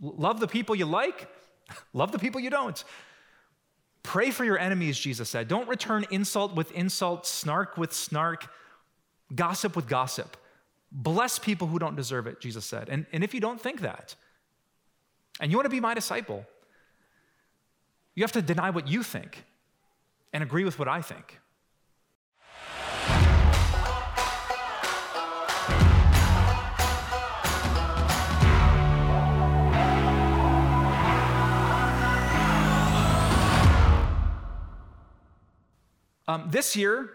Love 0.00 0.40
the 0.40 0.48
people 0.48 0.74
you 0.74 0.86
like, 0.86 1.28
love 1.92 2.12
the 2.12 2.18
people 2.18 2.40
you 2.40 2.50
don't. 2.50 2.82
Pray 4.02 4.30
for 4.30 4.44
your 4.44 4.58
enemies, 4.58 4.98
Jesus 4.98 5.28
said. 5.28 5.48
Don't 5.48 5.68
return 5.68 6.06
insult 6.10 6.54
with 6.54 6.70
insult, 6.72 7.26
snark 7.26 7.76
with 7.76 7.92
snark, 7.92 8.48
gossip 9.34 9.76
with 9.76 9.86
gossip. 9.86 10.36
Bless 10.90 11.38
people 11.38 11.66
who 11.66 11.78
don't 11.78 11.96
deserve 11.96 12.26
it, 12.26 12.40
Jesus 12.40 12.64
said. 12.64 12.88
And, 12.88 13.06
and 13.12 13.22
if 13.22 13.34
you 13.34 13.40
don't 13.40 13.60
think 13.60 13.82
that, 13.82 14.14
and 15.40 15.50
you 15.50 15.58
want 15.58 15.66
to 15.66 15.70
be 15.70 15.80
my 15.80 15.94
disciple, 15.94 16.46
you 18.14 18.22
have 18.22 18.32
to 18.32 18.42
deny 18.42 18.70
what 18.70 18.88
you 18.88 19.02
think 19.02 19.44
and 20.32 20.42
agree 20.42 20.64
with 20.64 20.78
what 20.78 20.88
I 20.88 21.02
think. 21.02 21.38
Um, 36.28 36.48
this 36.50 36.76
year 36.76 37.10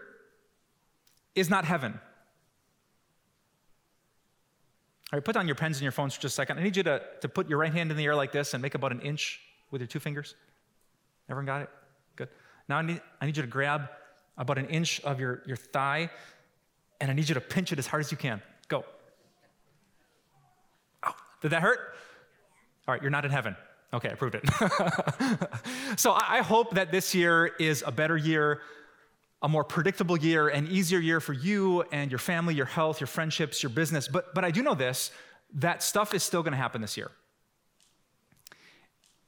is 1.36 1.48
not 1.48 1.64
heaven. 1.64 1.92
All 5.12 5.18
right, 5.18 5.24
put 5.24 5.34
down 5.34 5.46
your 5.46 5.54
pens 5.54 5.76
and 5.76 5.82
your 5.82 5.92
phones 5.92 6.14
for 6.14 6.20
just 6.20 6.34
a 6.34 6.36
second. 6.36 6.58
I 6.58 6.64
need 6.64 6.76
you 6.76 6.82
to, 6.82 7.00
to 7.20 7.28
put 7.28 7.48
your 7.48 7.58
right 7.58 7.72
hand 7.72 7.92
in 7.92 7.96
the 7.96 8.04
air 8.04 8.16
like 8.16 8.32
this 8.32 8.52
and 8.52 8.60
make 8.60 8.74
about 8.74 8.90
an 8.90 9.00
inch 9.00 9.40
with 9.70 9.80
your 9.80 9.86
two 9.86 10.00
fingers. 10.00 10.34
Everyone 11.30 11.46
got 11.46 11.62
it? 11.62 11.70
Good. 12.16 12.28
Now 12.68 12.78
I 12.78 12.82
need, 12.82 13.00
I 13.20 13.26
need 13.26 13.36
you 13.36 13.42
to 13.42 13.48
grab 13.48 13.88
about 14.36 14.58
an 14.58 14.66
inch 14.66 15.00
of 15.02 15.20
your, 15.20 15.42
your 15.46 15.56
thigh 15.56 16.10
and 17.00 17.10
I 17.10 17.14
need 17.14 17.28
you 17.28 17.34
to 17.34 17.40
pinch 17.40 17.70
it 17.70 17.78
as 17.78 17.86
hard 17.86 18.00
as 18.00 18.10
you 18.10 18.16
can. 18.16 18.42
Go. 18.66 18.84
Oh, 21.06 21.14
did 21.40 21.52
that 21.52 21.62
hurt? 21.62 21.78
All 22.88 22.94
right, 22.94 23.00
you're 23.00 23.10
not 23.10 23.24
in 23.24 23.30
heaven. 23.30 23.54
Okay, 23.92 24.10
I 24.10 24.14
proved 24.14 24.34
it. 24.34 24.42
so 26.00 26.12
I 26.12 26.38
hope 26.38 26.74
that 26.74 26.90
this 26.90 27.14
year 27.14 27.46
is 27.60 27.84
a 27.86 27.92
better 27.92 28.16
year 28.16 28.60
a 29.44 29.48
more 29.48 29.62
predictable 29.62 30.16
year, 30.16 30.48
an 30.48 30.66
easier 30.68 30.98
year 30.98 31.20
for 31.20 31.34
you 31.34 31.82
and 31.92 32.10
your 32.10 32.18
family, 32.18 32.54
your 32.54 32.64
health, 32.64 32.98
your 32.98 33.06
friendships, 33.06 33.62
your 33.62 33.68
business. 33.68 34.08
But, 34.08 34.34
but 34.34 34.42
I 34.42 34.50
do 34.50 34.62
know 34.62 34.74
this 34.74 35.12
that 35.56 35.84
stuff 35.84 36.14
is 36.14 36.24
still 36.24 36.42
going 36.42 36.52
to 36.52 36.58
happen 36.58 36.80
this 36.80 36.96
year. 36.96 37.12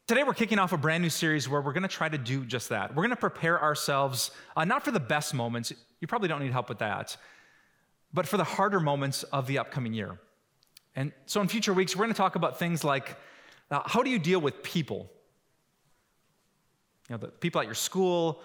Today, 0.09 0.25
we're 0.25 0.34
kicking 0.34 0.59
off 0.59 0.72
a 0.72 0.78
brand 0.78 1.03
new 1.03 1.11
series 1.11 1.48
where 1.48 1.61
we're 1.61 1.75
going 1.75 1.83
to 1.83 1.89
try 1.89 2.09
to 2.09 2.19
do 2.19 2.44
just 2.44 2.70
that. 2.70 2.94
We're 2.94 3.03
going 3.03 3.11
to 3.11 3.17
prepare 3.17 3.62
ourselves, 3.62 4.31
uh, 4.56 4.64
not 4.64 4.84
for 4.84 4.91
the 4.91 4.98
best 4.98 5.34
moments, 5.34 5.72
you 6.00 6.09
probably 6.09 6.28
don't 6.28 6.41
need 6.41 6.53
help 6.53 6.69
with 6.69 6.78
that, 6.78 7.17
but 8.12 8.27
for 8.27 8.39
the 8.39 8.44
harder 8.44 8.81
moments 8.81 9.22
of 9.25 9.47
the 9.47 9.59
upcoming 9.59 9.92
year. 9.92 10.19
And 10.97 11.12
so, 11.27 11.42
in 11.42 11.48
future 11.48 11.75
weeks, 11.75 11.94
we're 11.94 12.05
going 12.05 12.14
to 12.14 12.17
talk 12.17 12.37
about 12.37 12.59
things 12.59 12.83
like 12.83 13.17
uh, 13.70 13.83
how 13.84 14.03
do 14.03 14.09
you 14.09 14.19
deal 14.19 14.41
with 14.41 14.62
people? 14.62 15.11
You 17.09 17.14
know, 17.14 17.19
the 17.19 17.28
people 17.28 17.61
at 17.61 17.67
your 17.67 17.75
school, 17.75 18.41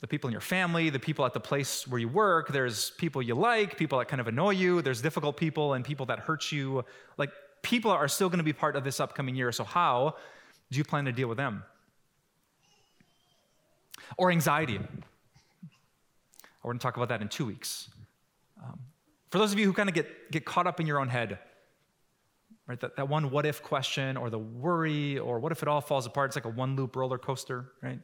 the 0.00 0.06
people 0.06 0.28
in 0.28 0.32
your 0.32 0.40
family, 0.40 0.90
the 0.90 0.98
people 0.98 1.24
at 1.24 1.32
the 1.32 1.40
place 1.40 1.86
where 1.88 1.98
you 1.98 2.08
work. 2.08 2.48
There's 2.48 2.90
people 2.90 3.20
you 3.20 3.34
like, 3.34 3.76
people 3.76 3.98
that 3.98 4.06
kind 4.06 4.20
of 4.20 4.28
annoy 4.28 4.50
you. 4.50 4.80
There's 4.80 5.02
difficult 5.02 5.36
people 5.36 5.74
and 5.74 5.84
people 5.84 6.06
that 6.06 6.20
hurt 6.20 6.52
you. 6.52 6.84
Like, 7.16 7.30
people 7.62 7.90
are 7.90 8.06
still 8.06 8.28
going 8.28 8.38
to 8.38 8.44
be 8.44 8.52
part 8.52 8.76
of 8.76 8.84
this 8.84 9.00
upcoming 9.00 9.34
year. 9.34 9.50
So, 9.50 9.64
how 9.64 10.14
do 10.70 10.78
you 10.78 10.84
plan 10.84 11.04
to 11.06 11.12
deal 11.12 11.28
with 11.28 11.38
them? 11.38 11.64
Or 14.16 14.30
anxiety. 14.30 14.78
We're 16.62 16.72
going 16.72 16.78
to 16.78 16.82
talk 16.82 16.96
about 16.96 17.08
that 17.08 17.22
in 17.22 17.28
two 17.28 17.46
weeks. 17.46 17.88
Um, 18.62 18.78
for 19.30 19.38
those 19.38 19.52
of 19.52 19.58
you 19.58 19.66
who 19.66 19.72
kind 19.72 19.88
of 19.88 19.94
get, 19.94 20.30
get 20.30 20.44
caught 20.44 20.66
up 20.66 20.80
in 20.80 20.86
your 20.86 21.00
own 21.00 21.08
head, 21.08 21.38
right? 22.66 22.78
That, 22.80 22.96
that 22.96 23.08
one 23.08 23.30
what 23.30 23.46
if 23.46 23.62
question 23.62 24.16
or 24.16 24.30
the 24.30 24.38
worry 24.38 25.18
or 25.18 25.40
what 25.40 25.50
if 25.50 25.62
it 25.62 25.68
all 25.68 25.80
falls 25.80 26.06
apart? 26.06 26.28
It's 26.28 26.36
like 26.36 26.44
a 26.44 26.50
one 26.50 26.76
loop 26.76 26.94
roller 26.94 27.18
coaster, 27.18 27.72
right? 27.82 27.98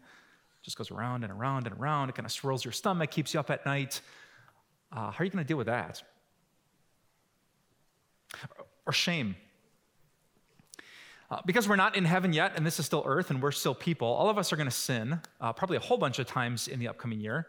Just 0.65 0.79
goes 0.79 0.91
around 0.91 1.25
and 1.25 1.33
around 1.33 1.67
and 1.67 1.79
around. 1.79 2.09
It 2.09 2.15
kind 2.15 2.25
of 2.25 2.33
swirls 2.33 2.65
your 2.65 2.73
stomach, 2.73 3.11
keeps 3.11 3.35
you 3.35 3.41
up 3.41 3.51
at 3.51 3.67
night. 3.67 4.01
Uh, 4.91 5.11
how 5.11 5.21
are 5.21 5.25
you 5.25 5.31
going 5.31 5.45
to 5.45 5.47
deal 5.47 5.59
with 5.59 5.67
that? 5.67 6.03
Or 8.87 8.93
shame. 8.93 9.37
Uh, 11.31 11.41
because 11.45 11.69
we're 11.69 11.77
not 11.77 11.97
in 11.97 12.05
heaven 12.05 12.33
yet, 12.33 12.53
and 12.57 12.65
this 12.65 12.79
is 12.79 12.87
still 12.87 13.03
earth, 13.05 13.31
and 13.31 13.43
we're 13.43 13.53
still 13.53 13.75
people, 13.75 14.09
all 14.09 14.31
of 14.31 14.39
us 14.39 14.53
are 14.53 14.57
going 14.57 14.69
to 14.69 14.75
sin, 14.75 15.21
uh, 15.41 15.53
probably 15.53 15.77
a 15.77 15.81
whole 15.81 15.99
bunch 15.99 16.19
of 16.19 16.27
times 16.27 16.69
in 16.69 16.79
the 16.79 16.89
upcoming 16.89 17.21
year. 17.21 17.47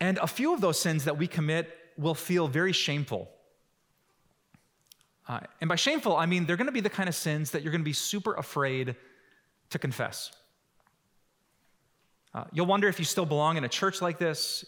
And 0.00 0.18
a 0.18 0.26
few 0.26 0.52
of 0.52 0.60
those 0.60 0.78
sins 0.78 1.04
that 1.04 1.16
we 1.16 1.26
commit 1.26 1.76
will 1.96 2.14
feel 2.14 2.46
very 2.46 2.72
shameful. 2.72 3.28
Uh, 5.26 5.40
and 5.60 5.68
by 5.68 5.76
shameful, 5.76 6.16
I 6.16 6.26
mean 6.26 6.44
they're 6.44 6.56
going 6.56 6.66
to 6.66 6.72
be 6.72 6.80
the 6.80 6.90
kind 6.90 7.08
of 7.08 7.14
sins 7.14 7.52
that 7.52 7.62
you're 7.62 7.72
going 7.72 7.80
to 7.80 7.84
be 7.84 7.94
super 7.94 8.34
afraid 8.34 8.96
to 9.70 9.78
confess. 9.78 10.32
Uh, 12.34 12.44
you'll 12.52 12.66
wonder 12.66 12.88
if 12.88 12.98
you 12.98 13.04
still 13.04 13.26
belong 13.26 13.56
in 13.56 13.64
a 13.64 13.68
church 13.68 14.02
like 14.02 14.18
this, 14.18 14.64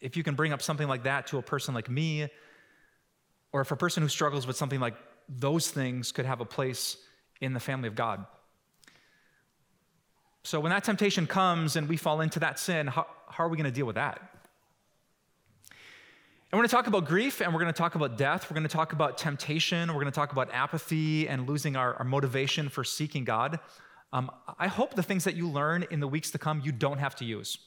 if 0.00 0.16
you 0.16 0.24
can 0.24 0.34
bring 0.34 0.52
up 0.52 0.60
something 0.60 0.88
like 0.88 1.04
that 1.04 1.28
to 1.28 1.38
a 1.38 1.42
person 1.42 1.74
like 1.74 1.88
me, 1.88 2.28
or 3.52 3.60
if 3.60 3.70
a 3.70 3.76
person 3.76 4.02
who 4.02 4.08
struggles 4.08 4.46
with 4.46 4.56
something 4.56 4.80
like 4.80 4.94
those 5.28 5.70
things 5.70 6.10
could 6.10 6.26
have 6.26 6.40
a 6.40 6.44
place 6.44 6.96
in 7.40 7.52
the 7.52 7.60
family 7.60 7.86
of 7.86 7.94
God. 7.94 8.26
So 10.42 10.58
when 10.58 10.70
that 10.70 10.82
temptation 10.82 11.26
comes 11.26 11.76
and 11.76 11.88
we 11.88 11.96
fall 11.96 12.20
into 12.20 12.40
that 12.40 12.58
sin, 12.58 12.88
how, 12.88 13.06
how 13.28 13.44
are 13.44 13.48
we 13.48 13.56
going 13.56 13.64
to 13.64 13.70
deal 13.70 13.86
with 13.86 13.94
that? 13.94 14.20
And 16.50 16.58
we're 16.58 16.64
going 16.64 16.68
to 16.68 16.74
talk 16.74 16.86
about 16.88 17.06
grief 17.06 17.40
and 17.40 17.54
we're 17.54 17.60
going 17.60 17.72
to 17.72 17.78
talk 17.78 17.94
about 17.94 18.18
death. 18.18 18.50
We're 18.50 18.56
going 18.56 18.68
to 18.68 18.76
talk 18.76 18.92
about 18.92 19.16
temptation. 19.16 19.88
We're 19.88 20.00
going 20.00 20.06
to 20.06 20.10
talk 20.10 20.32
about 20.32 20.50
apathy 20.52 21.28
and 21.28 21.48
losing 21.48 21.76
our, 21.76 21.94
our 21.94 22.04
motivation 22.04 22.68
for 22.68 22.82
seeking 22.82 23.24
God. 23.24 23.60
Um, 24.12 24.30
I 24.58 24.68
hope 24.68 24.94
the 24.94 25.02
things 25.02 25.24
that 25.24 25.34
you 25.34 25.48
learn 25.48 25.86
in 25.90 26.00
the 26.00 26.08
weeks 26.08 26.30
to 26.32 26.38
come 26.38 26.60
you 26.64 26.72
don't 26.72 26.98
have 26.98 27.14
to 27.16 27.24
use. 27.24 27.58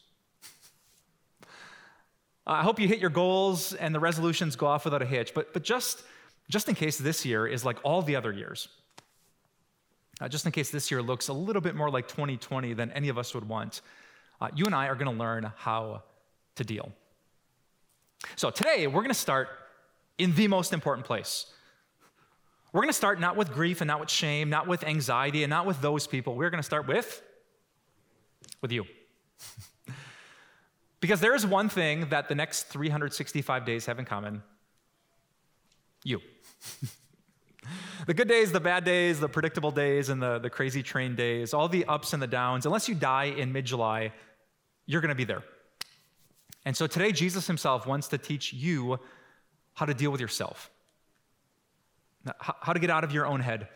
I 2.48 2.62
hope 2.62 2.80
you 2.80 2.88
hit 2.88 3.00
your 3.00 3.10
goals 3.10 3.74
and 3.74 3.96
the 3.96 4.00
resolutions 4.00 4.56
go 4.56 4.68
off 4.68 4.86
without 4.86 5.02
a 5.02 5.06
hitch, 5.06 5.34
but, 5.34 5.52
but 5.52 5.64
just, 5.64 6.04
just 6.48 6.70
in 6.70 6.76
case 6.76 6.98
this 6.98 7.26
year 7.26 7.48
is 7.48 7.66
like 7.66 7.78
all 7.84 8.04
the 8.04 8.16
other 8.16 8.32
years, 8.32 8.68
uh, 10.22 10.30
just 10.30 10.46
in 10.46 10.52
case 10.52 10.70
this 10.70 10.92
year 10.92 11.02
looks 11.02 11.28
a 11.28 11.34
little 11.34 11.62
bit 11.62 11.76
more 11.76 11.90
like 11.90 12.08
2020 12.08 12.74
than 12.74 12.92
any 12.92 13.10
of 13.10 13.18
us 13.18 13.34
would 13.34 13.50
want, 13.50 13.82
uh, 14.40 14.50
you 14.56 14.66
and 14.66 14.76
I 14.76 14.88
are 14.88 14.96
going 14.96 15.12
to 15.12 15.20
learn 15.20 15.52
how 15.58 16.04
to 16.56 16.64
deal. 16.64 16.92
So 18.36 18.52
today, 18.52 18.86
we're 18.86 19.02
going 19.02 19.10
to 19.10 19.14
start 19.16 19.50
in 20.18 20.36
the 20.36 20.48
most 20.48 20.72
important 20.72 21.06
place 21.08 21.48
we're 22.76 22.82
going 22.82 22.90
to 22.90 22.94
start 22.94 23.22
not 23.22 23.38
with 23.38 23.54
grief 23.54 23.80
and 23.80 23.88
not 23.88 24.02
with 24.02 24.10
shame, 24.10 24.50
not 24.50 24.68
with 24.68 24.84
anxiety 24.84 25.44
and 25.44 25.50
not 25.50 25.66
with 25.66 25.80
those 25.80 26.08
people. 26.08 26.36
We're 26.36 26.50
going 26.50 26.62
to 26.62 26.66
start 26.66 26.90
with 26.90 27.24
with 28.62 28.74
you. 28.74 28.84
because 31.00 31.22
there 31.22 31.34
is 31.34 31.48
one 31.48 31.70
thing 31.70 32.10
that 32.10 32.28
the 32.28 32.36
next 32.36 32.64
365 32.64 33.66
days 33.66 33.86
have 33.86 33.98
in 33.98 34.04
common. 34.04 34.44
You. 36.04 36.20
the 38.08 38.14
good 38.14 38.28
days, 38.28 38.52
the 38.52 38.60
bad 38.60 38.84
days, 38.84 39.22
the 39.22 39.30
predictable 39.30 39.72
days, 39.72 40.10
and 40.10 40.22
the, 40.22 40.40
the 40.40 40.50
crazy 40.50 40.84
train 40.84 41.16
days, 41.16 41.54
all 41.54 41.70
the 41.70 41.86
ups 41.86 42.12
and 42.12 42.22
the 42.22 42.28
downs, 42.28 42.66
unless 42.66 42.90
you 42.90 42.96
die 42.96 43.34
in 43.38 43.54
mid 43.54 43.64
July, 43.64 44.12
you're 44.86 45.00
going 45.00 45.10
to 45.10 45.16
be 45.16 45.24
there. 45.24 45.44
And 46.66 46.76
so 46.76 46.88
today, 46.88 47.14
Jesus 47.14 47.48
himself 47.48 47.88
wants 47.88 48.10
to 48.10 48.18
teach 48.18 48.52
you 48.52 49.00
how 49.76 49.86
to 49.86 49.94
deal 49.94 50.12
with 50.12 50.20
yourself 50.20 50.72
how 52.40 52.74
to 52.74 52.80
get 52.80 52.90
out 52.90 53.04
of 53.04 53.12
your 53.12 53.26
own 53.26 53.40
head. 53.40 53.68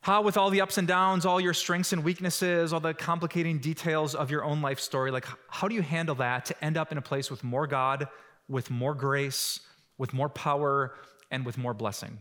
How, 0.00 0.22
with 0.22 0.36
all 0.36 0.50
the 0.50 0.60
ups 0.60 0.78
and 0.78 0.88
downs, 0.88 1.24
all 1.24 1.40
your 1.40 1.54
strengths 1.54 1.92
and 1.92 2.02
weaknesses, 2.02 2.72
all 2.72 2.80
the 2.80 2.92
complicating 2.92 3.58
details 3.58 4.16
of 4.16 4.32
your 4.32 4.42
own 4.42 4.60
life 4.60 4.80
story, 4.80 5.12
like 5.12 5.26
how 5.48 5.68
do 5.68 5.76
you 5.76 5.82
handle 5.82 6.16
that 6.16 6.44
to 6.46 6.64
end 6.64 6.76
up 6.76 6.90
in 6.90 6.98
a 6.98 7.02
place 7.02 7.30
with 7.30 7.44
more 7.44 7.68
God, 7.68 8.08
with 8.48 8.68
more 8.68 8.94
grace, 8.94 9.60
with 9.98 10.12
more 10.12 10.28
power, 10.28 10.96
and 11.30 11.46
with 11.46 11.56
more 11.56 11.72
blessing? 11.72 12.18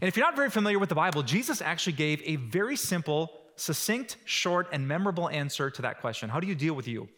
And 0.00 0.08
if 0.08 0.16
you're 0.16 0.26
not 0.26 0.34
very 0.34 0.50
familiar 0.50 0.80
with 0.80 0.88
the 0.88 0.96
Bible, 0.96 1.22
Jesus 1.22 1.62
actually 1.62 1.92
gave 1.92 2.22
a 2.24 2.36
very 2.36 2.76
simple, 2.76 3.30
succinct, 3.54 4.16
short, 4.24 4.68
and 4.72 4.86
memorable 4.86 5.28
answer 5.28 5.70
to 5.70 5.82
that 5.82 6.00
question 6.00 6.28
How 6.28 6.40
do 6.40 6.48
you 6.48 6.56
deal 6.56 6.74
with 6.74 6.88
you? 6.88 7.08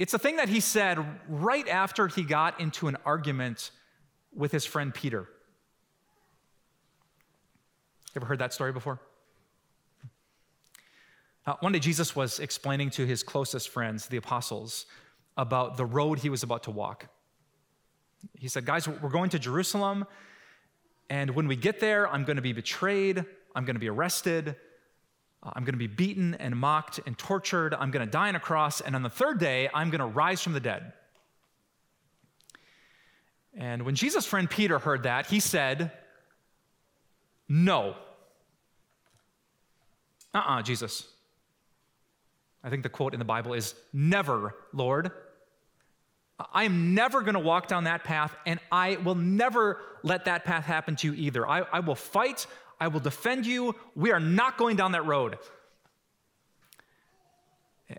It's 0.00 0.14
a 0.14 0.18
thing 0.18 0.36
that 0.36 0.48
he 0.48 0.60
said 0.60 0.98
right 1.28 1.68
after 1.68 2.08
he 2.08 2.22
got 2.22 2.58
into 2.58 2.88
an 2.88 2.96
argument 3.04 3.70
with 4.34 4.50
his 4.50 4.64
friend 4.64 4.94
Peter. 4.94 5.28
Ever 8.16 8.24
heard 8.24 8.38
that 8.38 8.54
story 8.54 8.72
before? 8.72 8.98
Uh, 11.46 11.56
one 11.60 11.72
day, 11.72 11.80
Jesus 11.80 12.16
was 12.16 12.40
explaining 12.40 12.88
to 12.92 13.04
his 13.04 13.22
closest 13.22 13.68
friends, 13.68 14.06
the 14.06 14.16
apostles, 14.16 14.86
about 15.36 15.76
the 15.76 15.84
road 15.84 16.18
he 16.18 16.30
was 16.30 16.42
about 16.42 16.62
to 16.62 16.70
walk. 16.70 17.08
He 18.38 18.48
said, 18.48 18.64
Guys, 18.64 18.88
we're 18.88 19.10
going 19.10 19.28
to 19.28 19.38
Jerusalem, 19.38 20.06
and 21.10 21.32
when 21.32 21.46
we 21.46 21.56
get 21.56 21.78
there, 21.78 22.08
I'm 22.08 22.24
going 22.24 22.36
to 22.36 22.42
be 22.42 22.54
betrayed, 22.54 23.22
I'm 23.54 23.66
going 23.66 23.76
to 23.76 23.80
be 23.80 23.90
arrested, 23.90 24.56
I'm 25.42 25.64
going 25.64 25.72
to 25.72 25.78
be 25.78 25.86
beaten 25.86 26.34
and 26.34 26.54
mocked 26.54 27.00
and 27.06 27.16
tortured. 27.16 27.74
I'm 27.74 27.90
going 27.90 28.04
to 28.04 28.10
die 28.10 28.28
on 28.28 28.36
a 28.36 28.40
cross. 28.40 28.80
And 28.80 28.94
on 28.94 29.02
the 29.02 29.10
third 29.10 29.38
day, 29.38 29.70
I'm 29.72 29.90
going 29.90 30.00
to 30.00 30.06
rise 30.06 30.42
from 30.42 30.52
the 30.52 30.60
dead. 30.60 30.92
And 33.56 33.82
when 33.82 33.94
Jesus' 33.94 34.26
friend 34.26 34.48
Peter 34.48 34.78
heard 34.78 35.04
that, 35.04 35.26
he 35.26 35.40
said, 35.40 35.92
No. 37.48 37.96
Uh 40.34 40.38
uh-uh, 40.38 40.58
uh 40.58 40.62
Jesus. 40.62 41.06
I 42.62 42.68
think 42.68 42.82
the 42.82 42.90
quote 42.90 43.14
in 43.14 43.18
the 43.18 43.24
Bible 43.24 43.54
is, 43.54 43.74
Never, 43.92 44.54
Lord. 44.72 45.10
I 46.52 46.64
am 46.64 46.94
never 46.94 47.20
going 47.20 47.34
to 47.34 47.40
walk 47.40 47.66
down 47.66 47.84
that 47.84 48.04
path, 48.04 48.34
and 48.46 48.60
I 48.72 48.96
will 48.96 49.14
never 49.14 49.80
let 50.02 50.24
that 50.24 50.44
path 50.44 50.64
happen 50.64 50.96
to 50.96 51.08
you 51.08 51.14
either. 51.14 51.46
I, 51.46 51.60
I 51.60 51.80
will 51.80 51.94
fight, 51.94 52.46
I 52.80 52.88
will 52.88 53.00
defend 53.00 53.46
you. 53.46 53.74
We 53.94 54.10
are 54.10 54.20
not 54.20 54.56
going 54.56 54.76
down 54.76 54.92
that 54.92 55.04
road. 55.04 55.38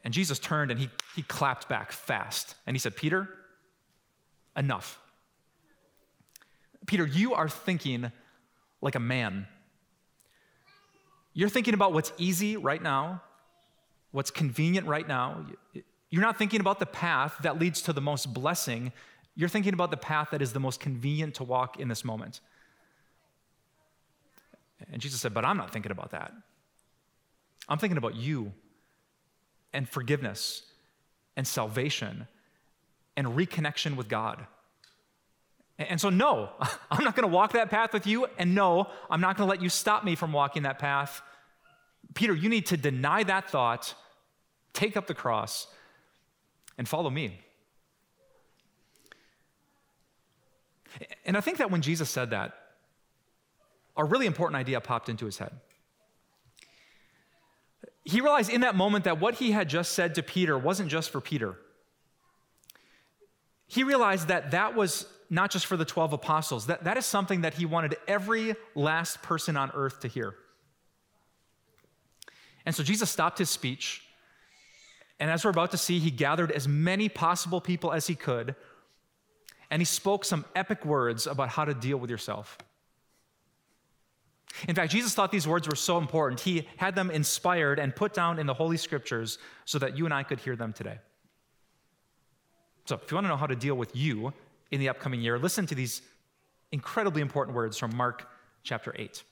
And 0.03 0.13
Jesus 0.13 0.39
turned 0.39 0.71
and 0.71 0.79
he, 0.79 0.89
he 1.15 1.21
clapped 1.21 1.69
back 1.69 1.91
fast. 1.91 2.55
And 2.65 2.75
he 2.75 2.79
said, 2.79 2.95
Peter, 2.95 3.29
enough. 4.55 4.99
Peter, 6.85 7.05
you 7.05 7.33
are 7.33 7.47
thinking 7.47 8.11
like 8.81 8.95
a 8.95 8.99
man. 8.99 9.47
You're 11.33 11.49
thinking 11.49 11.73
about 11.73 11.93
what's 11.93 12.11
easy 12.17 12.57
right 12.57 12.81
now, 12.81 13.21
what's 14.11 14.31
convenient 14.31 14.87
right 14.87 15.07
now. 15.07 15.45
You're 16.09 16.21
not 16.21 16.37
thinking 16.37 16.59
about 16.59 16.79
the 16.79 16.85
path 16.85 17.35
that 17.43 17.59
leads 17.59 17.81
to 17.83 17.93
the 17.93 18.01
most 18.01 18.33
blessing. 18.33 18.91
You're 19.35 19.49
thinking 19.49 19.73
about 19.73 19.91
the 19.91 19.97
path 19.97 20.29
that 20.31 20.41
is 20.41 20.51
the 20.51 20.59
most 20.59 20.79
convenient 20.79 21.35
to 21.35 21.43
walk 21.43 21.79
in 21.79 21.87
this 21.87 22.03
moment. 22.03 22.41
And 24.91 25.01
Jesus 25.01 25.21
said, 25.21 25.33
But 25.33 25.45
I'm 25.45 25.57
not 25.57 25.71
thinking 25.71 25.91
about 25.91 26.11
that. 26.11 26.31
I'm 27.67 27.77
thinking 27.77 27.97
about 27.97 28.15
you 28.15 28.53
and 29.73 29.87
forgiveness 29.87 30.63
and 31.37 31.47
salvation 31.47 32.27
and 33.15 33.27
reconnection 33.27 33.95
with 33.95 34.09
God. 34.09 34.45
And 35.77 35.99
so, 35.99 36.09
no, 36.09 36.49
I'm 36.91 37.03
not 37.03 37.15
going 37.15 37.27
to 37.27 37.33
walk 37.33 37.53
that 37.53 37.69
path 37.69 37.93
with 37.93 38.07
you. 38.07 38.27
And 38.37 38.55
no, 38.55 38.87
I'm 39.09 39.21
not 39.21 39.37
going 39.37 39.47
to 39.47 39.49
let 39.49 39.61
you 39.61 39.69
stop 39.69 40.03
me 40.03 40.15
from 40.15 40.33
walking 40.33 40.63
that 40.63 40.79
path. 40.79 41.21
Peter, 42.13 42.33
you 42.35 42.49
need 42.49 42.67
to 42.67 42.77
deny 42.77 43.23
that 43.23 43.49
thought, 43.49 43.93
take 44.73 44.97
up 44.97 45.07
the 45.07 45.13
cross, 45.13 45.67
and 46.77 46.87
follow 46.87 47.09
me. 47.09 47.39
And 51.25 51.37
I 51.37 51.41
think 51.41 51.57
that 51.57 51.71
when 51.71 51.81
Jesus 51.81 52.09
said 52.09 52.31
that, 52.31 52.53
a 54.01 54.05
really 54.05 54.25
important 54.25 54.57
idea 54.57 54.81
popped 54.81 55.09
into 55.09 55.25
his 55.25 55.37
head. 55.37 55.51
He 58.03 58.19
realized 58.19 58.49
in 58.49 58.61
that 58.61 58.75
moment 58.75 59.05
that 59.05 59.19
what 59.19 59.35
he 59.35 59.51
had 59.51 59.69
just 59.69 59.91
said 59.91 60.15
to 60.15 60.23
Peter 60.23 60.57
wasn't 60.57 60.89
just 60.89 61.11
for 61.11 61.21
Peter. 61.21 61.55
He 63.67 63.83
realized 63.83 64.27
that 64.29 64.51
that 64.51 64.75
was 64.75 65.05
not 65.29 65.51
just 65.51 65.67
for 65.67 65.77
the 65.77 65.85
12 65.85 66.13
apostles, 66.13 66.65
that, 66.65 66.83
that 66.83 66.97
is 66.97 67.05
something 67.05 67.41
that 67.41 67.53
he 67.53 67.65
wanted 67.65 67.95
every 68.07 68.55
last 68.75 69.21
person 69.21 69.55
on 69.55 69.71
earth 69.75 69.99
to 70.01 70.07
hear. 70.07 70.35
And 72.65 72.75
so 72.75 72.83
Jesus 72.83 73.09
stopped 73.09 73.37
his 73.37 73.49
speech. 73.49 74.01
And 75.19 75.29
as 75.29 75.45
we're 75.45 75.51
about 75.51 75.71
to 75.71 75.77
see, 75.77 75.99
he 75.99 76.09
gathered 76.09 76.51
as 76.51 76.67
many 76.67 77.07
possible 77.07 77.61
people 77.61 77.93
as 77.93 78.07
he 78.07 78.15
could. 78.15 78.55
And 79.69 79.79
he 79.79 79.85
spoke 79.85 80.25
some 80.25 80.43
epic 80.55 80.83
words 80.83 81.27
about 81.27 81.49
how 81.49 81.65
to 81.65 81.73
deal 81.73 81.97
with 81.97 82.09
yourself. 82.09 82.57
In 84.67 84.75
fact, 84.75 84.91
Jesus 84.91 85.13
thought 85.13 85.31
these 85.31 85.47
words 85.47 85.67
were 85.67 85.75
so 85.75 85.97
important, 85.97 86.41
he 86.41 86.67
had 86.77 86.95
them 86.95 87.09
inspired 87.09 87.79
and 87.79 87.95
put 87.95 88.13
down 88.13 88.39
in 88.39 88.47
the 88.47 88.53
Holy 88.53 88.77
Scriptures 88.77 89.37
so 89.65 89.79
that 89.79 89.97
you 89.97 90.05
and 90.05 90.13
I 90.13 90.23
could 90.23 90.39
hear 90.39 90.55
them 90.55 90.73
today. 90.73 90.99
So, 92.85 92.99
if 93.01 93.09
you 93.09 93.15
want 93.15 93.25
to 93.25 93.29
know 93.29 93.37
how 93.37 93.47
to 93.47 93.55
deal 93.55 93.75
with 93.75 93.95
you 93.95 94.33
in 94.71 94.79
the 94.79 94.89
upcoming 94.89 95.21
year, 95.21 95.37
listen 95.39 95.65
to 95.67 95.75
these 95.75 96.01
incredibly 96.71 97.21
important 97.21 97.55
words 97.55 97.77
from 97.77 97.95
Mark 97.95 98.27
chapter 98.63 98.93
8. 98.97 99.23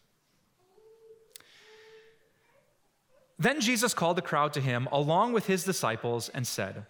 Then 3.37 3.61
Jesus 3.61 3.93
called 3.93 4.17
the 4.17 4.21
crowd 4.21 4.53
to 4.53 4.61
him 4.61 4.87
along 4.91 5.31
with 5.31 5.47
his 5.47 5.63
disciples 5.63 6.29
and 6.29 6.45
said, 6.45 6.85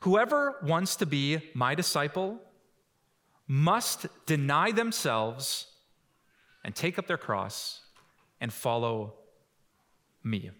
Whoever 0.00 0.56
wants 0.62 0.96
to 0.96 1.06
be 1.06 1.40
my 1.54 1.74
disciple 1.74 2.40
must 3.48 4.06
deny 4.26 4.70
themselves 4.70 5.66
and 6.64 6.74
take 6.74 6.98
up 6.98 7.06
their 7.06 7.18
cross 7.18 7.80
and 8.40 8.52
follow 8.52 9.14
me. 10.22 10.50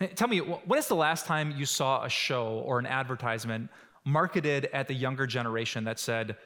Tell 0.14 0.28
me, 0.28 0.38
when 0.38 0.78
is 0.78 0.86
the 0.88 0.94
last 0.94 1.26
time 1.26 1.52
you 1.56 1.66
saw 1.66 2.04
a 2.04 2.08
show 2.08 2.62
or 2.64 2.78
an 2.78 2.86
advertisement 2.86 3.70
marketed 4.04 4.66
at 4.72 4.88
the 4.88 4.94
younger 4.94 5.26
generation 5.26 5.84
that 5.84 5.98
said, 5.98 6.36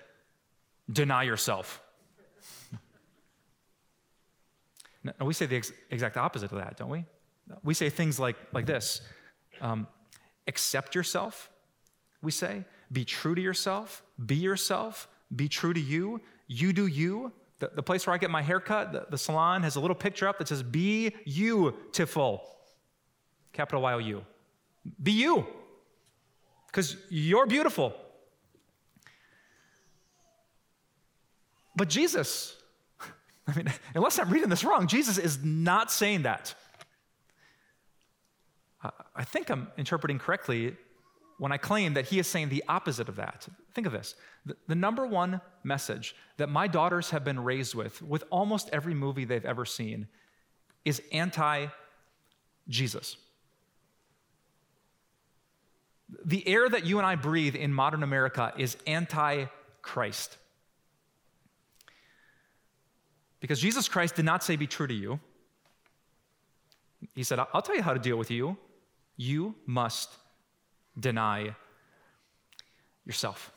deny 0.90 1.22
yourself? 1.22 1.82
we 5.20 5.34
say 5.34 5.46
the 5.46 5.56
ex- 5.56 5.72
exact 5.90 6.16
opposite 6.16 6.50
of 6.50 6.58
that, 6.58 6.76
don't 6.76 6.90
we? 6.90 7.04
We 7.62 7.74
say 7.74 7.90
things 7.90 8.18
like, 8.18 8.36
like 8.52 8.66
this 8.66 9.02
um, 9.60 9.86
accept 10.46 10.94
yourself, 10.94 11.50
we 12.22 12.30
say, 12.30 12.64
be 12.90 13.04
true 13.04 13.34
to 13.34 13.40
yourself, 13.40 14.02
be 14.24 14.36
yourself, 14.36 15.08
be 15.34 15.48
true 15.48 15.72
to 15.72 15.80
you, 15.80 16.20
you 16.46 16.72
do 16.72 16.86
you. 16.86 17.32
The, 17.58 17.70
the 17.74 17.82
place 17.82 18.06
where 18.06 18.14
I 18.14 18.18
get 18.18 18.30
my 18.30 18.42
haircut, 18.42 18.92
the, 18.92 19.06
the 19.08 19.18
salon 19.18 19.62
has 19.62 19.76
a 19.76 19.80
little 19.80 19.94
picture 19.94 20.26
up 20.26 20.38
that 20.38 20.48
says, 20.48 20.62
Be 20.62 21.14
you, 21.24 21.74
Tiful. 21.92 22.42
Capital 23.52 23.82
Y 23.82 23.92
O 23.92 23.98
U. 23.98 24.24
Be 25.02 25.12
you. 25.12 25.46
Because 26.66 26.96
you're 27.10 27.46
beautiful. 27.46 27.94
But 31.76 31.88
Jesus, 31.88 32.56
I 33.46 33.54
mean, 33.54 33.72
unless 33.94 34.18
I'm 34.18 34.30
reading 34.30 34.48
this 34.48 34.64
wrong, 34.64 34.86
Jesus 34.86 35.18
is 35.18 35.42
not 35.44 35.90
saying 35.90 36.22
that. 36.22 36.54
I 39.14 39.24
think 39.24 39.50
I'm 39.50 39.68
interpreting 39.76 40.18
correctly 40.18 40.76
when 41.38 41.52
I 41.52 41.56
claim 41.56 41.94
that 41.94 42.06
he 42.06 42.18
is 42.18 42.26
saying 42.26 42.48
the 42.48 42.64
opposite 42.68 43.08
of 43.08 43.16
that. 43.16 43.46
Think 43.74 43.86
of 43.86 43.92
this 43.92 44.14
the, 44.44 44.56
the, 44.68 44.74
number 44.74 45.06
one 45.06 45.40
message 45.64 46.14
that 46.36 46.48
my 46.48 46.66
daughters 46.66 47.10
have 47.10 47.24
been 47.24 47.42
raised 47.42 47.74
with, 47.74 48.02
with 48.02 48.24
almost 48.30 48.68
every 48.72 48.94
movie 48.94 49.24
they've 49.24 49.44
ever 49.44 49.64
seen, 49.64 50.08
is 50.84 51.02
anti 51.12 51.66
Jesus. 52.68 53.16
The 56.24 56.46
air 56.46 56.68
that 56.68 56.84
you 56.84 56.98
and 56.98 57.06
I 57.06 57.14
breathe 57.14 57.56
in 57.56 57.72
modern 57.72 58.02
America 58.02 58.52
is 58.56 58.76
anti 58.86 59.46
Christ. 59.80 60.36
Because 63.40 63.60
Jesus 63.60 63.88
Christ 63.88 64.14
did 64.14 64.24
not 64.24 64.44
say, 64.44 64.56
Be 64.56 64.66
true 64.66 64.86
to 64.86 64.94
you. 64.94 65.18
He 67.14 67.24
said, 67.24 67.40
I'll 67.52 67.62
tell 67.62 67.74
you 67.74 67.82
how 67.82 67.92
to 67.92 67.98
deal 67.98 68.16
with 68.16 68.30
you. 68.30 68.56
You 69.16 69.56
must 69.66 70.10
deny 70.98 71.54
yourself. 73.04 73.52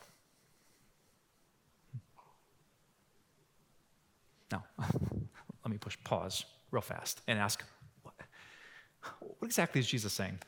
Now, 4.50 4.64
let 4.78 5.70
me 5.70 5.78
push 5.78 5.96
pause 6.04 6.44
real 6.70 6.82
fast 6.82 7.20
and 7.26 7.38
ask 7.38 7.62
what, 8.02 8.14
what 9.20 9.46
exactly 9.46 9.80
is 9.80 9.86
Jesus 9.86 10.12
saying? 10.12 10.38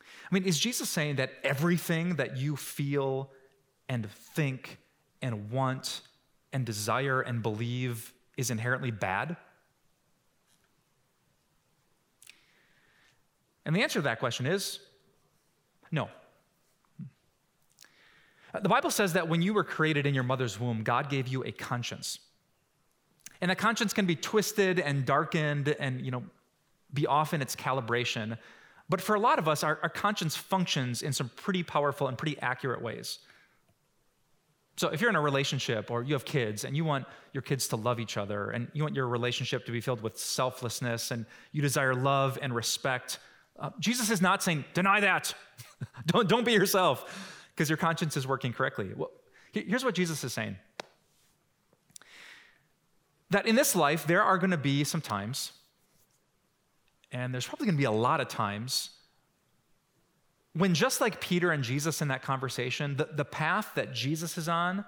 I 0.00 0.34
mean, 0.34 0.44
is 0.44 0.58
Jesus 0.58 0.90
saying 0.90 1.16
that 1.16 1.32
everything 1.42 2.16
that 2.16 2.36
you 2.36 2.56
feel 2.56 3.30
and 3.88 4.10
think 4.10 4.78
and 5.22 5.50
want 5.50 6.02
and 6.52 6.66
desire 6.66 7.22
and 7.22 7.42
believe 7.42 8.12
is 8.36 8.50
inherently 8.50 8.90
bad? 8.90 9.36
And 13.64 13.74
the 13.74 13.82
answer 13.82 13.98
to 13.98 14.02
that 14.02 14.18
question 14.18 14.46
is 14.46 14.80
no. 15.90 16.08
Uh, 18.54 18.60
the 18.60 18.68
Bible 18.68 18.90
says 18.90 19.12
that 19.12 19.28
when 19.28 19.42
you 19.42 19.52
were 19.52 19.64
created 19.64 20.06
in 20.06 20.14
your 20.14 20.24
mother's 20.24 20.58
womb, 20.58 20.82
God 20.82 21.10
gave 21.10 21.28
you 21.28 21.44
a 21.44 21.52
conscience. 21.52 22.18
And 23.40 23.50
that 23.50 23.58
conscience 23.58 23.92
can 23.92 24.06
be 24.06 24.16
twisted 24.16 24.80
and 24.80 25.04
darkened 25.04 25.68
and, 25.68 26.04
you 26.04 26.10
know, 26.10 26.24
be 26.92 27.06
off 27.06 27.34
in 27.34 27.42
its 27.42 27.54
calibration. 27.54 28.38
But 28.88 29.00
for 29.00 29.14
a 29.14 29.20
lot 29.20 29.38
of 29.38 29.48
us, 29.48 29.62
our, 29.62 29.78
our 29.82 29.90
conscience 29.90 30.36
functions 30.36 31.02
in 31.02 31.12
some 31.12 31.30
pretty 31.36 31.62
powerful 31.62 32.08
and 32.08 32.16
pretty 32.16 32.38
accurate 32.40 32.82
ways. 32.82 33.18
So 34.76 34.88
if 34.88 35.00
you're 35.00 35.10
in 35.10 35.16
a 35.16 35.20
relationship 35.20 35.90
or 35.90 36.02
you 36.02 36.14
have 36.14 36.24
kids 36.24 36.64
and 36.64 36.76
you 36.76 36.84
want 36.84 37.04
your 37.32 37.42
kids 37.42 37.68
to 37.68 37.76
love 37.76 37.98
each 37.98 38.16
other 38.16 38.50
and 38.50 38.68
you 38.72 38.84
want 38.84 38.94
your 38.94 39.08
relationship 39.08 39.66
to 39.66 39.72
be 39.72 39.80
filled 39.80 40.00
with 40.02 40.18
selflessness 40.18 41.10
and 41.10 41.26
you 41.52 41.60
desire 41.60 41.94
love 41.94 42.38
and 42.40 42.54
respect, 42.54 43.18
uh, 43.58 43.70
Jesus 43.80 44.10
is 44.10 44.20
not 44.20 44.42
saying, 44.42 44.64
deny 44.74 45.00
that. 45.00 45.34
don't, 46.06 46.28
don't 46.28 46.44
be 46.44 46.52
yourself 46.52 47.46
because 47.54 47.68
your 47.68 47.76
conscience 47.76 48.16
is 48.16 48.26
working 48.26 48.52
correctly. 48.52 48.90
Well, 48.94 49.10
here's 49.52 49.84
what 49.84 49.94
Jesus 49.94 50.22
is 50.24 50.32
saying 50.32 50.56
that 53.30 53.46
in 53.46 53.56
this 53.56 53.76
life, 53.76 54.06
there 54.06 54.22
are 54.22 54.38
going 54.38 54.52
to 54.52 54.56
be 54.56 54.84
some 54.84 55.02
times, 55.02 55.52
and 57.12 57.34
there's 57.34 57.46
probably 57.46 57.66
going 57.66 57.76
to 57.76 57.80
be 57.80 57.84
a 57.84 57.90
lot 57.90 58.20
of 58.20 58.28
times, 58.28 58.90
when 60.54 60.72
just 60.72 61.00
like 61.00 61.20
Peter 61.20 61.50
and 61.50 61.62
Jesus 61.62 62.00
in 62.00 62.08
that 62.08 62.22
conversation, 62.22 62.96
the, 62.96 63.08
the 63.12 63.24
path 63.24 63.72
that 63.74 63.92
Jesus 63.92 64.38
is 64.38 64.48
on 64.48 64.84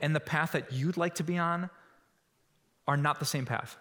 and 0.00 0.14
the 0.14 0.20
path 0.20 0.52
that 0.52 0.72
you'd 0.72 0.98
like 0.98 1.14
to 1.14 1.22
be 1.22 1.38
on 1.38 1.70
are 2.86 2.96
not 2.96 3.20
the 3.20 3.24
same 3.24 3.46
path. 3.46 3.78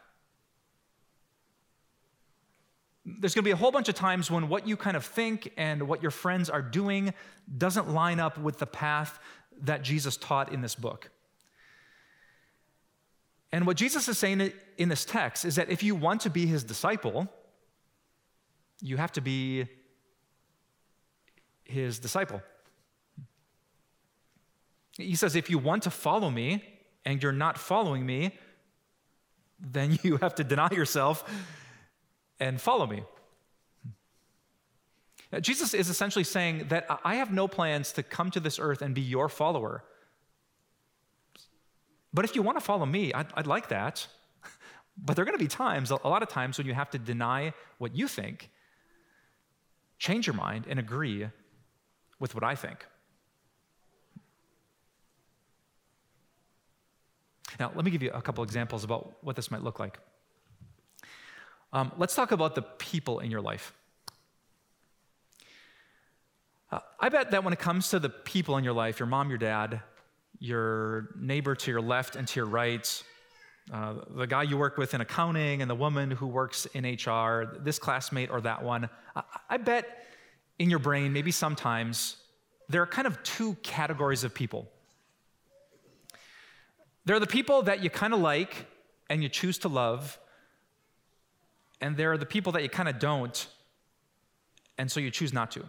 There's 3.05 3.33
going 3.33 3.43
to 3.43 3.48
be 3.48 3.51
a 3.51 3.55
whole 3.55 3.72
bunch 3.72 3.89
of 3.89 3.95
times 3.95 4.31
when 4.31 4.48
what 4.48 4.67
you 4.67 4.77
kind 4.77 4.95
of 4.95 5.05
think 5.05 5.51
and 5.57 5.88
what 5.88 6.01
your 6.01 6.12
friends 6.12 6.50
are 6.50 6.62
doing 6.62 7.13
doesn't 7.57 7.89
line 7.89 8.19
up 8.19 8.38
with 8.38 8.60
the 8.60 8.65
path 8.65 9.19
that 9.62 9.81
Jesus 9.81 10.15
taught 10.15 10.53
in 10.53 10.62
this 10.62 10.75
book. 10.75 11.10
And 13.51 13.67
what 13.67 13.77
Jesus 13.77 14.07
is 14.07 14.17
saying 14.17 14.51
in 14.77 14.89
this 14.89 15.05
text 15.05 15.45
is 15.45 15.57
that 15.57 15.69
if 15.69 15.83
you 15.83 15.95
want 15.95 16.22
to 16.22 16.29
be 16.29 16.48
his 16.48 16.63
disciple, 16.63 17.27
you 18.81 18.98
have 18.98 19.12
to 19.13 19.22
be 19.22 19.67
his 21.63 22.00
disciple. 22.00 22.41
He 24.98 25.15
says, 25.15 25.36
if 25.36 25.50
you 25.50 25.57
want 25.57 25.83
to 25.83 25.91
follow 25.91 26.29
me 26.29 26.63
and 27.05 27.22
you're 27.22 27.31
not 27.31 27.57
following 27.57 28.05
me, 28.05 28.38
then 29.60 30.00
you 30.03 30.17
have 30.17 30.36
to 30.36 30.43
deny 30.43 30.69
yourself 30.72 31.24
and 32.43 32.59
follow 32.59 32.85
me. 32.85 33.03
Jesus 35.39 35.73
is 35.73 35.89
essentially 35.89 36.25
saying 36.25 36.67
that 36.67 36.85
I 37.03 37.15
have 37.15 37.31
no 37.31 37.47
plans 37.47 37.93
to 37.93 38.03
come 38.03 38.29
to 38.31 38.39
this 38.39 38.59
earth 38.59 38.81
and 38.81 38.93
be 38.93 39.01
your 39.01 39.29
follower. 39.29 39.83
But 42.13 42.25
if 42.25 42.35
you 42.35 42.43
want 42.43 42.57
to 42.59 42.63
follow 42.63 42.85
me, 42.85 43.13
I'd, 43.13 43.27
I'd 43.33 43.47
like 43.47 43.69
that. 43.69 44.07
But 44.95 45.15
there 45.15 45.23
are 45.23 45.25
going 45.25 45.39
to 45.39 45.43
be 45.43 45.47
times, 45.47 45.89
a 45.89 45.95
lot 46.07 46.21
of 46.21 46.29
times, 46.29 46.59
when 46.59 46.67
you 46.67 46.75
have 46.75 46.91
to 46.91 47.00
deny 47.00 47.53
what 47.79 47.95
you 47.95 48.07
think, 48.07 48.51
change 49.97 50.27
your 50.27 50.35
mind, 50.35 50.67
and 50.69 50.77
agree 50.77 51.27
with 52.19 52.35
what 52.35 52.43
I 52.43 52.53
think. 52.53 52.85
Now, 57.59 57.71
let 57.75 57.83
me 57.83 57.89
give 57.89 58.03
you 58.03 58.12
a 58.12 58.21
couple 58.21 58.43
examples 58.43 58.83
about 58.83 59.17
what 59.21 59.35
this 59.35 59.50
might 59.50 59.63
look 59.63 59.79
like. 59.79 59.97
Um, 61.74 61.92
let's 61.98 62.13
talk 62.13 62.32
about 62.32 62.53
the 62.53 62.62
people 62.62 63.20
in 63.20 63.32
your 63.32 63.42
life. 63.42 63.74
Uh, 66.72 66.80
I 67.00 67.10
bet 67.10 67.32
that 67.32 67.44
when 67.44 67.51
it 67.51 67.58
comes 67.58 67.89
to 67.89 68.00
the 68.00 68.10
people 68.10 68.58
in 68.58 68.63
your 68.63 68.74
life, 68.74 69.00
your 69.00 69.08
mom, 69.08 69.30
your 69.30 69.39
dad, 69.39 69.82
your 70.38 71.10
neighbor 71.20 71.56
to 71.56 71.72
your 71.72 71.82
left 71.82 72.15
and 72.15 72.27
to 72.27 72.39
your 72.39 72.46
right, 72.46 73.03
uh, 73.74 73.96
the 74.15 74.27
guy 74.27 74.44
you 74.44 74.56
work 74.56 74.77
with 74.77 74.94
in 74.94 75.01
accounting 75.01 75.63
and 75.63 75.70
the 75.70 75.75
woman 75.75 76.12
who 76.12 76.27
works 76.27 76.68
in 76.75 76.84
HR, 76.86 77.58
this 77.62 77.80
classmate 77.80 78.30
or 78.30 78.39
that 78.42 78.63
one, 78.63 78.88
I, 79.15 79.24
I 79.50 79.58
bet 79.58 80.06
in 80.60 80.70
your 80.70 80.80
brain, 80.80 81.12
maybe 81.12 81.32
sometimes, 81.32 82.18
there 82.70 82.84
are 82.84 82.88
kind 82.88 83.08
of 83.08 83.22
two 83.24 83.56
categories 83.63 84.24
of 84.24 84.36
people. 84.36 84.70
There 87.06 87.15
are 87.15 87.20
the 87.20 87.25
people 87.25 87.63
that 87.63 87.84
you 87.84 87.89
kind 87.89 88.13
of 88.13 88.20
like 88.20 88.68
and 89.10 89.24
you 89.24 89.30
choose 89.30 89.58
to 89.60 89.70
love, 89.70 90.20
and 91.83 91.97
there 91.97 92.13
are 92.13 92.17
the 92.17 92.25
people 92.25 92.53
that 92.53 92.63
you 92.63 92.69
kind 92.69 92.87
of 92.87 92.97
don't, 92.97 93.45
and 94.77 94.89
so 94.89 95.01
you 95.01 95.11
choose 95.11 95.33
not 95.33 95.51
to. 95.51 95.65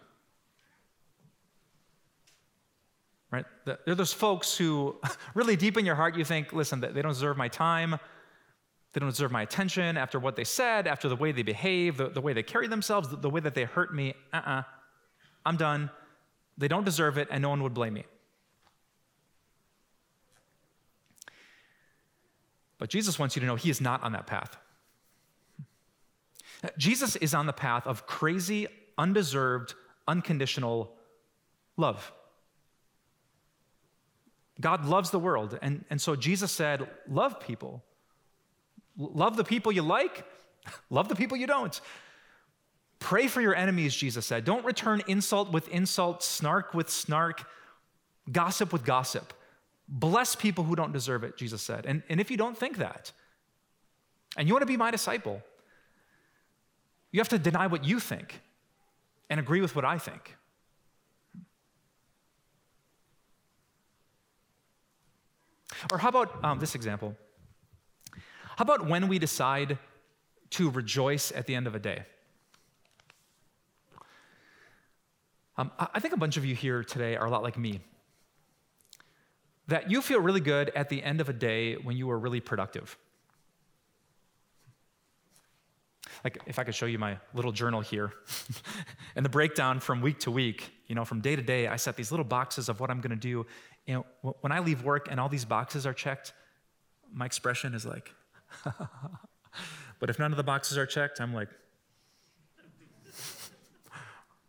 Right? 3.32 3.44
There 3.64 3.78
are 3.88 3.96
those 3.96 4.12
folks 4.12 4.56
who, 4.56 4.94
really 5.34 5.56
deep 5.56 5.76
in 5.76 5.84
your 5.84 5.96
heart, 5.96 6.16
you 6.16 6.24
think, 6.24 6.52
listen, 6.52 6.80
they 6.80 7.02
don't 7.02 7.12
deserve 7.12 7.36
my 7.36 7.48
time. 7.48 7.98
They 8.92 9.00
don't 9.00 9.10
deserve 9.10 9.32
my 9.32 9.42
attention 9.42 9.96
after 9.96 10.20
what 10.20 10.36
they 10.36 10.44
said, 10.44 10.86
after 10.86 11.08
the 11.08 11.16
way 11.16 11.32
they 11.32 11.42
behave, 11.42 11.96
the, 11.96 12.10
the 12.10 12.20
way 12.20 12.32
they 12.32 12.44
carry 12.44 12.68
themselves, 12.68 13.08
the, 13.08 13.16
the 13.16 13.28
way 13.28 13.40
that 13.40 13.56
they 13.56 13.64
hurt 13.64 13.92
me. 13.92 14.14
Uh 14.32 14.36
uh-uh. 14.36 14.50
uh. 14.50 14.62
i 15.44 15.48
am 15.48 15.56
done. 15.56 15.90
They 16.56 16.68
don't 16.68 16.84
deserve 16.84 17.18
it, 17.18 17.26
and 17.32 17.42
no 17.42 17.48
one 17.48 17.60
would 17.64 17.74
blame 17.74 17.94
me. 17.94 18.04
But 22.78 22.88
Jesus 22.88 23.18
wants 23.18 23.34
you 23.34 23.40
to 23.40 23.46
know 23.46 23.56
he 23.56 23.70
is 23.70 23.80
not 23.80 24.00
on 24.04 24.12
that 24.12 24.28
path. 24.28 24.56
Jesus 26.78 27.16
is 27.16 27.34
on 27.34 27.46
the 27.46 27.52
path 27.52 27.86
of 27.86 28.06
crazy, 28.06 28.66
undeserved, 28.96 29.74
unconditional 30.06 30.92
love. 31.76 32.12
God 34.60 34.84
loves 34.84 35.10
the 35.10 35.18
world. 35.18 35.58
And, 35.62 35.84
and 35.90 36.00
so 36.00 36.16
Jesus 36.16 36.52
said, 36.52 36.88
Love 37.08 37.40
people. 37.40 37.82
Love 38.96 39.36
the 39.36 39.44
people 39.44 39.72
you 39.72 39.82
like, 39.82 40.24
love 40.90 41.08
the 41.08 41.16
people 41.16 41.36
you 41.36 41.46
don't. 41.46 41.80
Pray 43.00 43.26
for 43.26 43.40
your 43.40 43.54
enemies, 43.54 43.94
Jesus 43.94 44.24
said. 44.24 44.44
Don't 44.44 44.64
return 44.64 45.02
insult 45.08 45.52
with 45.52 45.68
insult, 45.68 46.22
snark 46.22 46.72
with 46.72 46.88
snark, 46.88 47.44
gossip 48.30 48.72
with 48.72 48.84
gossip. 48.84 49.34
Bless 49.88 50.34
people 50.34 50.64
who 50.64 50.74
don't 50.74 50.92
deserve 50.92 51.24
it, 51.24 51.36
Jesus 51.36 51.60
said. 51.60 51.84
And, 51.84 52.02
and 52.08 52.20
if 52.20 52.30
you 52.30 52.36
don't 52.36 52.56
think 52.56 52.78
that, 52.78 53.12
and 54.36 54.48
you 54.48 54.54
want 54.54 54.62
to 54.62 54.66
be 54.66 54.76
my 54.76 54.90
disciple, 54.90 55.42
you 57.14 57.20
have 57.20 57.28
to 57.28 57.38
deny 57.38 57.68
what 57.68 57.84
you 57.84 58.00
think 58.00 58.40
and 59.30 59.38
agree 59.38 59.60
with 59.60 59.76
what 59.76 59.84
I 59.84 59.98
think. 59.98 60.36
Or 65.92 65.98
how 65.98 66.08
about 66.08 66.44
um, 66.44 66.58
this 66.58 66.74
example? 66.74 67.14
How 68.56 68.62
about 68.62 68.88
when 68.88 69.06
we 69.06 69.20
decide 69.20 69.78
to 70.50 70.70
rejoice 70.70 71.30
at 71.30 71.46
the 71.46 71.54
end 71.54 71.68
of 71.68 71.76
a 71.76 71.78
day? 71.78 72.02
Um, 75.56 75.70
I 75.78 76.00
think 76.00 76.14
a 76.14 76.16
bunch 76.16 76.36
of 76.36 76.44
you 76.44 76.56
here 76.56 76.82
today 76.82 77.14
are 77.14 77.26
a 77.26 77.30
lot 77.30 77.44
like 77.44 77.56
me. 77.56 77.80
That 79.68 79.88
you 79.88 80.02
feel 80.02 80.18
really 80.18 80.40
good 80.40 80.72
at 80.74 80.88
the 80.88 81.00
end 81.00 81.20
of 81.20 81.28
a 81.28 81.32
day 81.32 81.76
when 81.76 81.96
you 81.96 82.08
were 82.08 82.18
really 82.18 82.40
productive. 82.40 82.98
Like, 86.24 86.38
if 86.46 86.58
I 86.58 86.64
could 86.64 86.74
show 86.74 86.86
you 86.86 86.98
my 86.98 87.18
little 87.34 87.52
journal 87.52 87.82
here, 87.82 88.10
and 89.16 89.24
the 89.24 89.30
breakdown 89.30 89.78
from 89.78 90.00
week 90.00 90.18
to 90.20 90.30
week, 90.30 90.72
you 90.88 90.94
know, 90.94 91.04
from 91.04 91.20
day 91.20 91.36
to 91.36 91.42
day, 91.42 91.68
I 91.68 91.76
set 91.76 91.96
these 91.96 92.10
little 92.10 92.24
boxes 92.24 92.70
of 92.70 92.80
what 92.80 92.90
I'm 92.90 93.02
going 93.02 93.10
to 93.10 93.16
do. 93.16 93.46
You 93.86 94.06
know, 94.22 94.36
when 94.40 94.50
I 94.50 94.60
leave 94.60 94.82
work 94.82 95.08
and 95.10 95.20
all 95.20 95.28
these 95.28 95.44
boxes 95.44 95.86
are 95.86 95.92
checked, 95.92 96.32
my 97.12 97.26
expression 97.26 97.74
is 97.74 97.84
like, 97.84 98.14
but 100.00 100.08
if 100.08 100.18
none 100.18 100.32
of 100.32 100.38
the 100.38 100.42
boxes 100.42 100.78
are 100.78 100.86
checked, 100.86 101.20
I'm 101.20 101.34
like, 101.34 101.48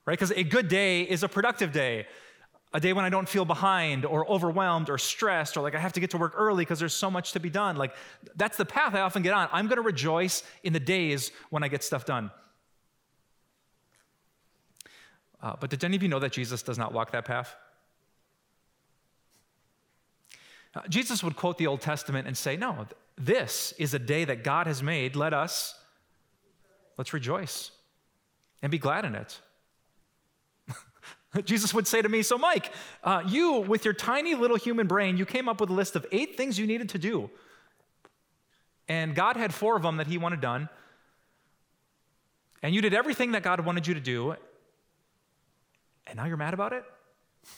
right? 0.06 0.14
Because 0.14 0.32
a 0.32 0.44
good 0.44 0.70
day 0.70 1.02
is 1.02 1.24
a 1.24 1.28
productive 1.28 1.74
day. 1.74 2.08
A 2.76 2.80
day 2.82 2.92
when 2.92 3.06
I 3.06 3.10
don't 3.10 3.30
feel 3.30 3.46
behind 3.46 4.04
or 4.04 4.30
overwhelmed 4.30 4.90
or 4.90 4.98
stressed 4.98 5.56
or 5.56 5.62
like 5.62 5.76
I 5.76 5.80
have 5.80 5.94
to 5.94 6.02
get 6.02 6.10
to 6.10 6.18
work 6.18 6.34
early 6.36 6.66
because 6.66 6.78
there's 6.78 6.94
so 6.94 7.10
much 7.10 7.32
to 7.32 7.40
be 7.40 7.50
done. 7.50 7.78
Like 7.78 7.96
that's 8.36 8.58
the 8.58 8.66
path 8.66 8.94
I 8.94 9.00
often 9.00 9.24
get 9.24 9.34
on. 9.34 9.48
I'm 9.54 9.68
going 9.68 9.78
to 9.78 9.82
rejoice 9.82 10.44
in 10.62 10.74
the 10.74 10.80
days 10.82 11.32
when 11.52 11.64
I 11.64 11.70
get 11.70 11.86
stuff 11.86 12.04
done. 12.04 12.32
Uh, 15.42 15.56
but 15.58 15.70
did 15.70 15.86
any 15.86 15.96
of 15.96 16.04
you 16.04 16.10
know 16.10 16.20
that 16.20 16.34
Jesus 16.34 16.64
does 16.64 16.78
not 16.78 16.92
walk 16.92 17.12
that 17.12 17.24
path? 17.24 17.56
Uh, 20.76 20.82
Jesus 20.90 21.24
would 21.24 21.38
quote 21.38 21.58
the 21.58 21.68
Old 21.68 21.80
Testament 21.80 22.28
and 22.28 22.36
say, 22.36 22.58
No, 22.58 22.88
this 23.18 23.74
is 23.78 23.94
a 23.94 24.00
day 24.00 24.26
that 24.26 24.44
God 24.44 24.68
has 24.68 24.84
made. 24.84 25.16
Let 25.16 25.34
us, 25.34 25.76
let's 26.98 27.14
rejoice 27.14 27.72
and 28.62 28.70
be 28.70 28.80
glad 28.80 29.06
in 29.06 29.16
it. 29.16 29.40
Jesus 31.46 31.74
would 31.74 31.88
say 31.88 32.02
to 32.02 32.10
me, 32.10 32.22
So, 32.22 32.38
Mike, 32.38 32.72
uh, 33.04 33.24
you, 33.28 33.60
with 33.60 33.86
your 33.86 33.94
tiny 33.94 34.36
little 34.36 34.58
human 34.58 34.88
brain, 34.88 35.18
you 35.18 35.26
came 35.26 35.50
up 35.50 35.60
with 35.60 35.70
a 35.70 35.74
list 35.74 35.96
of 35.96 36.06
eight 36.12 36.38
things 36.38 36.58
you 36.58 36.68
needed 36.68 36.90
to 36.90 36.98
do. 36.98 37.30
And 38.88 39.16
God 39.16 39.36
had 39.36 39.54
four 39.54 39.76
of 39.76 39.82
them 39.82 39.98
that 39.98 40.08
He 40.08 40.18
wanted 40.18 40.42
done. 40.42 40.70
And 42.62 42.74
you 42.74 42.82
did 42.82 42.94
everything 42.94 43.34
that 43.34 43.44
God 43.44 43.60
wanted 43.66 43.88
you 43.88 43.94
to 43.94 44.00
do. 44.00 44.36
And 46.08 46.18
now 46.18 46.26
you're 46.26 46.38
mad 46.38 46.54
about 46.54 46.74
it? 46.74 46.84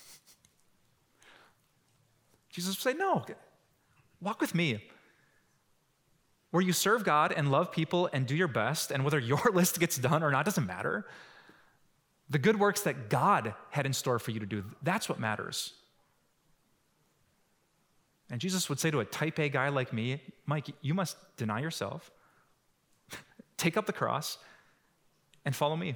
Jesus 2.50 2.78
would 2.78 2.94
say, 2.94 2.98
No, 2.98 3.26
walk 4.22 4.42
with 4.42 4.56
me. 4.56 4.84
Where 6.52 6.64
you 6.64 6.72
serve 6.72 7.04
God 7.04 7.34
and 7.36 7.52
love 7.52 7.74
people 7.74 8.10
and 8.14 8.26
do 8.26 8.34
your 8.34 8.48
best, 8.48 8.90
and 8.90 9.04
whether 9.04 9.20
your 9.20 9.42
list 9.54 9.80
gets 9.80 9.98
done 9.98 10.24
or 10.24 10.32
not 10.32 10.46
doesn't 10.46 10.66
matter. 10.66 11.06
The 12.30 12.40
good 12.40 12.60
works 12.60 12.82
that 12.82 13.10
God 13.10 13.54
had 13.70 13.86
in 13.86 13.94
store 13.94 14.20
for 14.20 14.32
you 14.32 14.40
to 14.40 14.46
do, 14.46 14.66
that's 14.84 15.08
what 15.08 15.20
matters. 15.20 15.74
And 18.30 18.42
Jesus 18.42 18.68
would 18.68 18.80
say 18.80 18.92
to 18.92 19.00
a 19.00 19.06
type 19.06 19.40
A 19.40 19.50
guy 19.50 19.70
like 19.70 19.94
me, 19.94 20.22
Mike, 20.46 20.68
you 20.82 20.94
must 20.94 21.18
deny 21.38 21.62
yourself, 21.62 22.12
take 23.58 23.78
up 23.78 23.86
the 23.86 23.94
cross, 23.94 24.38
and 25.46 25.56
follow 25.56 25.78
me. 25.78 25.96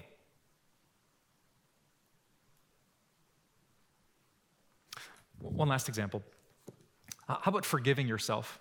One 5.39 5.67
last 5.67 5.89
example. 5.89 6.23
Uh, 7.27 7.37
how 7.41 7.49
about 7.49 7.65
forgiving 7.65 8.07
yourself? 8.07 8.59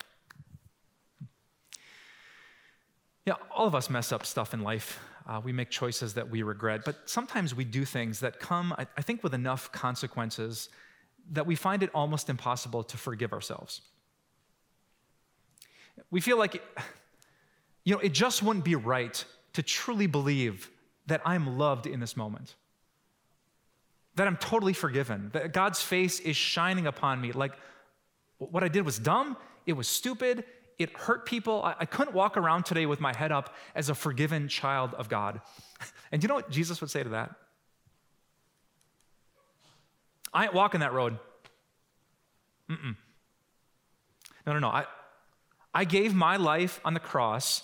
Yeah, 3.27 3.35
all 3.55 3.67
of 3.67 3.75
us 3.75 3.91
mess 3.91 4.13
up 4.13 4.27
stuff 4.27 4.55
in 4.55 4.63
life. 4.63 4.99
Uh, 5.31 5.41
we 5.45 5.53
make 5.53 5.71
choices 5.71 6.15
that 6.15 6.29
we 6.29 6.43
regret. 6.43 6.81
But 6.85 7.09
sometimes 7.09 7.55
we 7.55 7.65
do 7.65 7.85
things 7.85 8.19
that 8.19 8.41
come, 8.41 8.75
I, 8.77 8.87
I 8.97 9.03
think, 9.03 9.23
with 9.23 9.33
enough 9.33 9.71
consequences 9.71 10.69
that 11.31 11.47
we 11.47 11.55
find 11.55 11.85
it 11.85 11.91
almost 11.95 12.29
impossible 12.29 12.83
to 12.83 12.97
forgive 12.97 13.33
ourselves. 13.33 13.83
We 16.11 16.21
feel 16.21 16.37
like, 16.37 16.61
you 17.85 17.95
know, 17.95 18.01
it 18.01 18.13
just 18.13 18.43
wouldn't 18.43 18.65
be 18.65 18.75
right 18.75 19.25
to 19.53 19.63
truly 19.63 20.09
believe 20.09 20.69
that 21.07 21.21
I'm 21.25 21.57
loved 21.57 21.87
in 21.87 22.01
this 22.01 22.17
moment, 22.17 22.57
that 24.17 24.27
I'm 24.27 24.37
totally 24.37 24.73
forgiven, 24.73 25.31
that 25.33 25.53
God's 25.53 25.81
face 25.81 26.19
is 26.19 26.37
shining 26.37 26.89
upon 26.89 27.21
me. 27.21 27.31
Like, 27.31 27.53
what 28.39 28.65
I 28.65 28.69
did 28.69 28.85
was 28.85 28.99
dumb, 28.99 29.37
it 29.65 29.75
was 29.75 29.87
stupid, 29.87 30.45
it 30.81 30.97
hurt 30.97 31.27
people. 31.27 31.63
I, 31.63 31.75
I 31.81 31.85
couldn't 31.85 32.15
walk 32.15 32.37
around 32.37 32.65
today 32.65 32.87
with 32.87 33.01
my 33.01 33.15
head 33.15 33.33
up 33.33 33.55
as 33.75 33.91
a 33.91 33.95
forgiven 33.95 34.49
child 34.49 34.95
of 34.95 35.09
God. 35.09 35.41
And 36.13 36.25
you 36.25 36.29
know 36.29 36.35
what 36.35 36.51
Jesus 36.51 36.81
would 36.81 36.91
say 36.91 37.05
to 37.05 37.11
that? 37.11 37.31
I 40.35 40.43
ain't 40.43 40.53
walking 40.53 40.81
that 40.81 40.93
road. 40.93 41.21
Mm-mm. 42.69 42.97
No, 44.45 44.53
no, 44.53 44.59
no. 44.59 44.69
I, 44.69 44.87
I 45.73 45.85
gave 45.85 46.13
my 46.13 46.37
life 46.37 46.81
on 46.85 46.95
the 46.95 47.01
cross 47.01 47.63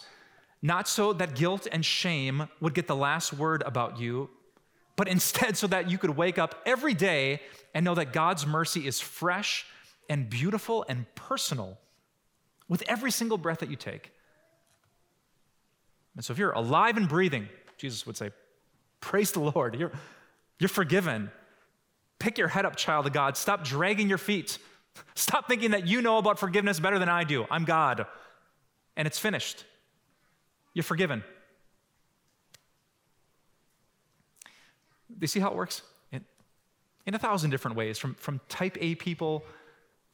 not 0.62 0.88
so 0.88 1.12
that 1.12 1.34
guilt 1.34 1.66
and 1.70 1.84
shame 1.84 2.48
would 2.60 2.72
get 2.72 2.86
the 2.86 2.96
last 2.96 3.32
word 3.32 3.62
about 3.66 3.98
you, 3.98 4.30
but 4.96 5.08
instead 5.08 5.56
so 5.56 5.66
that 5.66 5.90
you 5.90 5.98
could 5.98 6.10
wake 6.10 6.38
up 6.38 6.62
every 6.64 6.94
day 6.94 7.40
and 7.74 7.84
know 7.84 7.94
that 7.94 8.12
God's 8.12 8.46
mercy 8.46 8.86
is 8.86 9.00
fresh 9.00 9.66
and 10.08 10.30
beautiful 10.30 10.84
and 10.88 11.04
personal 11.14 11.78
with 12.68 12.82
every 12.88 13.10
single 13.10 13.38
breath 13.38 13.60
that 13.60 13.70
you 13.70 13.76
take. 13.76 14.12
And 16.16 16.24
so 16.24 16.32
if 16.32 16.38
you're 16.38 16.52
alive 16.52 16.96
and 16.96 17.08
breathing, 17.08 17.48
Jesus 17.76 18.06
would 18.06 18.16
say, 18.16 18.30
Praise 19.00 19.32
the 19.32 19.40
Lord. 19.40 19.78
You're, 19.78 19.92
you're 20.58 20.68
forgiven. 20.68 21.30
Pick 22.18 22.38
your 22.38 22.48
head 22.48 22.64
up, 22.64 22.76
child 22.76 23.06
of 23.06 23.12
God. 23.12 23.36
Stop 23.36 23.62
dragging 23.62 24.08
your 24.08 24.18
feet. 24.18 24.58
Stop 25.14 25.48
thinking 25.48 25.72
that 25.72 25.86
you 25.86 26.00
know 26.00 26.18
about 26.18 26.38
forgiveness 26.38 26.80
better 26.80 26.98
than 26.98 27.08
I 27.08 27.24
do. 27.24 27.44
I'm 27.50 27.64
God. 27.64 28.06
And 28.96 29.06
it's 29.06 29.18
finished. 29.18 29.64
You're 30.72 30.82
forgiven. 30.82 31.22
Do 35.10 35.16
you 35.20 35.26
see 35.26 35.40
how 35.40 35.50
it 35.50 35.56
works? 35.56 35.82
In, 36.12 36.24
in 37.04 37.14
a 37.14 37.18
thousand 37.18 37.50
different 37.50 37.76
ways, 37.76 37.98
from, 37.98 38.14
from 38.14 38.40
type 38.48 38.76
A 38.80 38.94
people 38.94 39.44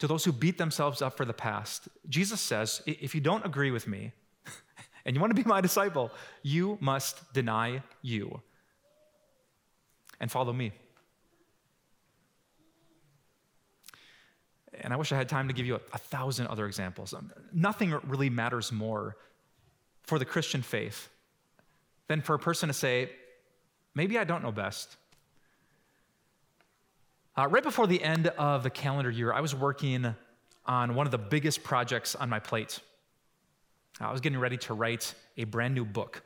to 0.02 0.08
those 0.08 0.24
who 0.24 0.32
beat 0.32 0.58
themselves 0.58 1.00
up 1.00 1.16
for 1.16 1.24
the 1.24 1.32
past. 1.32 1.86
Jesus 2.08 2.40
says, 2.40 2.82
if 2.86 3.14
you 3.14 3.20
don't 3.20 3.46
agree 3.46 3.70
with 3.70 3.86
me 3.86 4.10
and 5.04 5.14
you 5.14 5.20
want 5.20 5.30
to 5.30 5.40
be 5.40 5.48
my 5.48 5.60
disciple, 5.60 6.10
you 6.42 6.76
must 6.80 7.32
deny 7.32 7.84
you 8.02 8.42
and 10.18 10.28
follow 10.28 10.52
me. 10.52 10.72
And 14.80 14.92
I 14.92 14.96
wish 14.96 15.12
I 15.12 15.16
had 15.16 15.28
time 15.28 15.46
to 15.46 15.54
give 15.54 15.66
you 15.66 15.76
a, 15.76 15.80
a 15.92 15.98
thousand 15.98 16.48
other 16.48 16.66
examples. 16.66 17.14
Nothing 17.52 17.96
really 18.02 18.28
matters 18.28 18.72
more 18.72 19.16
for 20.02 20.18
the 20.18 20.24
Christian 20.24 20.62
faith 20.62 21.10
than 22.08 22.22
for 22.22 22.34
a 22.34 22.40
person 22.40 22.66
to 22.66 22.72
say, 22.72 23.08
maybe 23.94 24.18
I 24.18 24.24
don't 24.24 24.42
know 24.42 24.50
best. 24.50 24.96
Uh, 27.36 27.48
right 27.48 27.62
before 27.62 27.86
the 27.86 28.02
end 28.02 28.26
of 28.26 28.62
the 28.62 28.68
calendar 28.68 29.10
year, 29.10 29.32
I 29.32 29.40
was 29.40 29.54
working 29.54 30.14
on 30.66 30.94
one 30.94 31.06
of 31.06 31.10
the 31.10 31.18
biggest 31.18 31.62
projects 31.62 32.14
on 32.14 32.28
my 32.28 32.38
plate. 32.38 32.78
I 33.98 34.12
was 34.12 34.20
getting 34.20 34.38
ready 34.38 34.58
to 34.58 34.74
write 34.74 35.14
a 35.38 35.44
brand 35.44 35.74
new 35.74 35.86
book. 35.86 36.22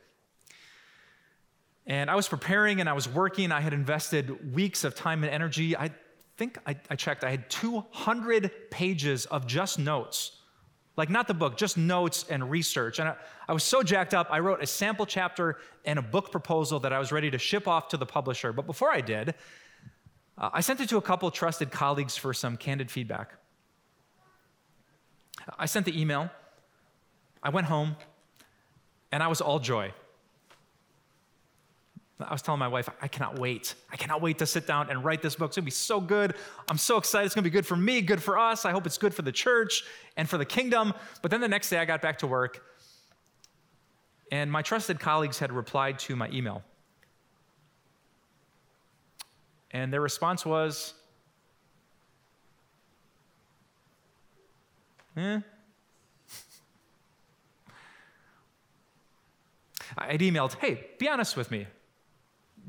And 1.85 2.11
I 2.11 2.15
was 2.15 2.27
preparing 2.27 2.81
and 2.81 2.89
I 2.89 2.93
was 2.93 3.07
working. 3.07 3.53
I 3.53 3.61
had 3.61 3.71
invested 3.71 4.53
weeks 4.53 4.83
of 4.83 4.95
time 4.95 5.23
and 5.23 5.31
energy. 5.31 5.77
I 5.77 5.91
think 6.35 6.57
I, 6.67 6.75
I 6.89 6.97
checked, 6.97 7.23
I 7.23 7.31
had 7.31 7.49
200 7.49 8.69
pages 8.69 9.25
of 9.27 9.47
just 9.47 9.79
notes. 9.79 10.33
Like, 10.97 11.09
not 11.09 11.29
the 11.29 11.33
book, 11.33 11.55
just 11.55 11.77
notes 11.77 12.25
and 12.29 12.51
research. 12.51 12.99
And 12.99 13.07
I, 13.07 13.15
I 13.47 13.53
was 13.53 13.63
so 13.63 13.81
jacked 13.81 14.13
up, 14.13 14.27
I 14.29 14.39
wrote 14.39 14.61
a 14.61 14.67
sample 14.67 15.05
chapter 15.05 15.57
and 15.85 15.99
a 15.99 16.01
book 16.01 16.31
proposal 16.31 16.81
that 16.81 16.91
I 16.91 16.99
was 16.99 17.13
ready 17.13 17.31
to 17.31 17.37
ship 17.37 17.65
off 17.65 17.87
to 17.89 17.97
the 17.97 18.05
publisher. 18.05 18.51
But 18.51 18.65
before 18.65 18.91
I 18.91 18.99
did, 18.99 19.35
uh, 20.37 20.49
I 20.53 20.61
sent 20.61 20.79
it 20.79 20.89
to 20.89 20.97
a 20.97 21.01
couple 21.01 21.29
trusted 21.31 21.71
colleagues 21.71 22.15
for 22.15 22.33
some 22.33 22.57
candid 22.57 22.91
feedback. 22.91 23.33
I 25.57 25.65
sent 25.65 25.85
the 25.85 25.99
email, 25.99 26.29
I 27.41 27.49
went 27.49 27.67
home, 27.67 27.95
and 29.11 29.23
I 29.23 29.27
was 29.27 29.41
all 29.41 29.59
joy. 29.59 29.93
I 32.19 32.31
was 32.31 32.41
telling 32.41 32.59
my 32.59 32.67
wife, 32.67 32.89
I 32.99 33.07
cannot 33.07 33.37
wait. 33.37 33.75
I 33.91 33.95
cannot 33.95 34.21
wait 34.21 34.39
to 34.39 34.47
sit 34.47 34.65
down 34.65 34.89
and 34.89 35.03
write 35.03 35.21
this 35.21 35.35
book. 35.35 35.49
It's 35.49 35.57
gonna 35.57 35.65
be 35.65 35.71
so 35.71 36.01
good. 36.01 36.33
I'm 36.67 36.77
so 36.77 36.97
excited. 36.97 37.27
It's 37.27 37.35
gonna 37.35 37.43
be 37.43 37.51
good 37.51 37.65
for 37.65 37.75
me, 37.75 38.01
good 38.01 38.21
for 38.21 38.39
us. 38.39 38.65
I 38.65 38.71
hope 38.71 38.87
it's 38.87 38.97
good 38.97 39.13
for 39.13 39.21
the 39.21 39.31
church 39.31 39.83
and 40.17 40.27
for 40.27 40.39
the 40.39 40.45
kingdom. 40.45 40.93
But 41.21 41.29
then 41.29 41.41
the 41.41 41.47
next 41.47 41.69
day, 41.69 41.77
I 41.77 41.85
got 41.85 42.01
back 42.01 42.17
to 42.19 42.27
work, 42.27 42.63
and 44.31 44.51
my 44.51 44.63
trusted 44.63 44.99
colleagues 44.99 45.37
had 45.37 45.51
replied 45.51 45.99
to 45.99 46.15
my 46.15 46.29
email. 46.29 46.63
And 49.71 49.91
their 49.91 50.01
response 50.01 50.45
was, 50.45 50.93
eh. 55.15 55.41
I'd 59.97 60.21
emailed, 60.21 60.55
hey, 60.55 60.87
be 60.97 61.09
honest 61.09 61.35
with 61.35 61.51
me. 61.51 61.67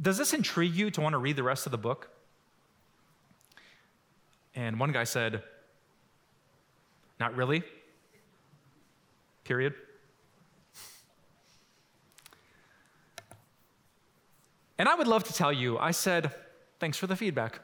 Does 0.00 0.16
this 0.18 0.32
intrigue 0.32 0.74
you 0.74 0.90
to 0.92 1.00
want 1.00 1.12
to 1.14 1.18
read 1.18 1.36
the 1.36 1.42
rest 1.42 1.66
of 1.66 1.72
the 1.72 1.78
book? 1.78 2.10
And 4.54 4.78
one 4.80 4.92
guy 4.92 5.04
said, 5.04 5.42
not 7.20 7.36
really. 7.36 7.62
Period. 9.44 9.74
And 14.78 14.88
I 14.88 14.94
would 14.94 15.08
love 15.08 15.24
to 15.24 15.32
tell 15.32 15.52
you, 15.52 15.78
I 15.78 15.90
said, 15.90 16.32
Thanks 16.78 16.96
for 16.96 17.06
the 17.06 17.16
feedback. 17.16 17.60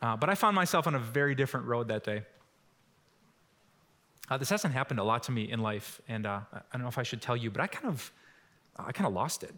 Uh, 0.00 0.16
but 0.16 0.30
I 0.30 0.34
found 0.34 0.54
myself 0.54 0.86
on 0.86 0.94
a 0.94 0.98
very 0.98 1.34
different 1.34 1.66
road 1.66 1.88
that 1.88 2.04
day. 2.04 2.22
Uh, 4.30 4.36
this 4.36 4.50
hasn't 4.50 4.74
happened 4.74 5.00
a 5.00 5.04
lot 5.04 5.24
to 5.24 5.32
me 5.32 5.50
in 5.50 5.60
life, 5.60 6.00
and 6.08 6.26
uh, 6.26 6.40
I 6.52 6.60
don't 6.72 6.82
know 6.82 6.88
if 6.88 6.98
I 6.98 7.02
should 7.02 7.22
tell 7.22 7.36
you, 7.36 7.50
but 7.50 7.60
I 7.62 7.66
kind 7.66 7.86
of, 7.86 8.12
I 8.78 8.92
kind 8.92 9.06
of 9.06 9.14
lost 9.14 9.42
it. 9.42 9.54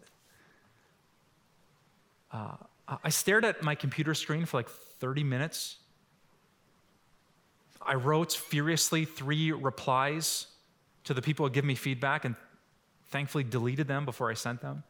Uh, 2.31 2.55
I 3.03 3.09
stared 3.09 3.45
at 3.45 3.61
my 3.61 3.75
computer 3.75 4.13
screen 4.13 4.45
for 4.45 4.57
like 4.57 4.69
30 4.69 5.23
minutes. 5.23 5.77
I 7.81 7.95
wrote 7.95 8.31
furiously 8.31 9.05
three 9.05 9.51
replies 9.51 10.47
to 11.03 11.13
the 11.13 11.21
people 11.21 11.45
who 11.45 11.51
give 11.51 11.65
me 11.65 11.75
feedback, 11.75 12.25
and 12.25 12.35
thankfully 13.09 13.43
deleted 13.43 13.87
them 13.87 14.05
before 14.05 14.31
I 14.31 14.35
sent 14.35 14.61
them. 14.61 14.83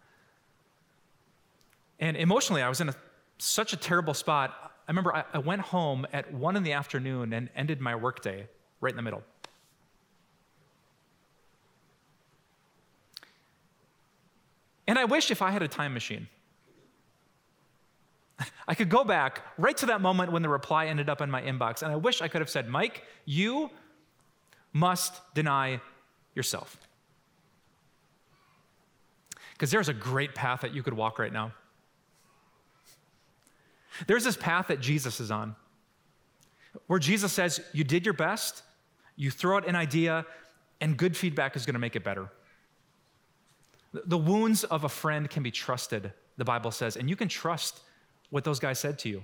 And 2.01 2.17
emotionally, 2.17 2.63
I 2.63 2.67
was 2.67 2.81
in 2.81 2.89
a, 2.89 2.95
such 3.37 3.73
a 3.73 3.77
terrible 3.77 4.15
spot. 4.15 4.73
I 4.87 4.91
remember 4.91 5.15
I, 5.15 5.23
I 5.33 5.37
went 5.37 5.61
home 5.61 6.07
at 6.11 6.33
one 6.33 6.57
in 6.57 6.63
the 6.63 6.73
afternoon 6.73 7.31
and 7.31 7.49
ended 7.55 7.79
my 7.79 7.95
workday 7.95 8.47
right 8.81 8.91
in 8.91 8.97
the 8.97 9.03
middle. 9.03 9.23
And 14.87 14.97
I 14.97 15.05
wish 15.05 15.29
if 15.29 15.43
I 15.43 15.51
had 15.51 15.61
a 15.61 15.67
time 15.67 15.93
machine, 15.93 16.27
I 18.67 18.73
could 18.73 18.89
go 18.89 19.03
back 19.03 19.43
right 19.59 19.77
to 19.77 19.85
that 19.85 20.01
moment 20.01 20.31
when 20.31 20.41
the 20.41 20.49
reply 20.49 20.87
ended 20.87 21.07
up 21.07 21.21
in 21.21 21.29
my 21.29 21.41
inbox, 21.43 21.83
and 21.83 21.91
I 21.91 21.95
wish 21.95 22.21
I 22.21 22.27
could 22.27 22.41
have 22.41 22.49
said, 22.49 22.67
Mike, 22.67 23.05
you 23.25 23.69
must 24.73 25.21
deny 25.35 25.79
yourself. 26.33 26.77
Because 29.53 29.69
there's 29.69 29.89
a 29.89 29.93
great 29.93 30.33
path 30.33 30.61
that 30.61 30.73
you 30.73 30.81
could 30.81 30.95
walk 30.95 31.19
right 31.19 31.31
now. 31.31 31.53
There's 34.08 34.23
this 34.23 34.38
path 34.38 34.67
that 34.67 34.80
Jesus 34.80 35.19
is 35.19 35.32
on 35.32 35.56
where 36.88 36.99
Jesus 36.99 37.32
says, 37.32 37.62
You 37.73 37.84
did 37.84 38.06
your 38.06 38.13
best, 38.13 38.63
you 39.15 39.32
throw 39.32 39.58
out 39.58 39.67
an 39.67 39.75
idea, 39.75 40.25
and 40.80 40.97
good 40.97 41.15
feedback 41.15 41.56
is 41.56 41.65
going 41.65 41.73
to 41.75 41.80
make 41.80 41.95
it 41.95 42.04
better. 42.04 42.30
The 43.93 44.17
wounds 44.17 44.63
of 44.63 44.84
a 44.84 44.89
friend 44.89 45.30
can 45.30 45.43
be 45.43 45.51
trusted, 45.51 46.13
the 46.38 46.45
Bible 46.45 46.71
says, 46.71 46.95
and 46.95 47.10
you 47.10 47.15
can 47.15 47.27
trust 47.27 47.82
what 48.30 48.43
those 48.43 48.60
guys 48.60 48.80
said 48.80 48.97
to 48.99 49.10
you. 49.10 49.23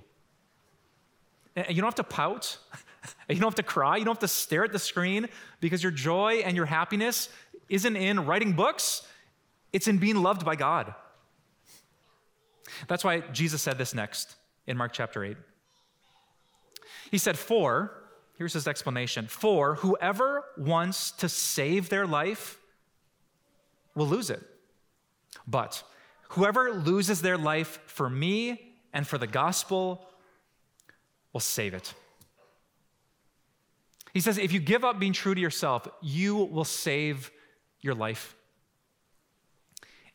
And 1.55 1.69
you 1.69 1.81
don't 1.81 1.87
have 1.87 1.95
to 1.95 2.03
pout, 2.03 2.57
you 3.29 3.35
don't 3.35 3.45
have 3.45 3.55
to 3.55 3.63
cry, 3.63 3.97
you 3.97 4.05
don't 4.05 4.15
have 4.15 4.21
to 4.21 4.27
stare 4.27 4.65
at 4.65 4.71
the 4.71 4.79
screen 4.79 5.27
because 5.61 5.81
your 5.81 5.91
joy 5.91 6.41
and 6.45 6.55
your 6.55 6.65
happiness 6.65 7.29
isn't 7.69 7.95
in 7.95 8.25
writing 8.25 8.53
books, 8.53 9.07
it's 9.71 9.87
in 9.87 9.97
being 9.97 10.17
loved 10.17 10.45
by 10.45 10.55
God. 10.55 10.93
That's 12.87 13.03
why 13.03 13.21
Jesus 13.31 13.61
said 13.61 13.77
this 13.77 13.95
next 13.95 14.36
in 14.67 14.77
Mark 14.77 14.93
chapter 14.93 15.23
8. 15.23 15.37
He 17.09 17.17
said, 17.17 17.37
For, 17.37 17.91
here's 18.37 18.53
his 18.53 18.67
explanation 18.67 19.27
for 19.27 19.75
whoever 19.75 20.43
wants 20.57 21.11
to 21.11 21.29
save 21.29 21.89
their 21.89 22.05
life 22.05 22.59
will 23.95 24.07
lose 24.07 24.29
it. 24.29 24.43
But 25.47 25.81
whoever 26.29 26.73
loses 26.73 27.21
their 27.21 27.37
life 27.37 27.79
for 27.85 28.09
me 28.09 28.75
and 28.93 29.07
for 29.07 29.17
the 29.17 29.27
gospel 29.27 30.05
will 31.33 31.39
save 31.39 31.73
it. 31.73 31.93
He 34.13 34.21
says, 34.21 34.37
if 34.37 34.51
you 34.51 34.59
give 34.59 34.83
up 34.83 34.99
being 34.99 35.13
true 35.13 35.35
to 35.35 35.41
yourself, 35.41 35.87
you 36.01 36.35
will 36.35 36.65
save 36.65 37.29
your 37.81 37.93
life. 37.93 38.35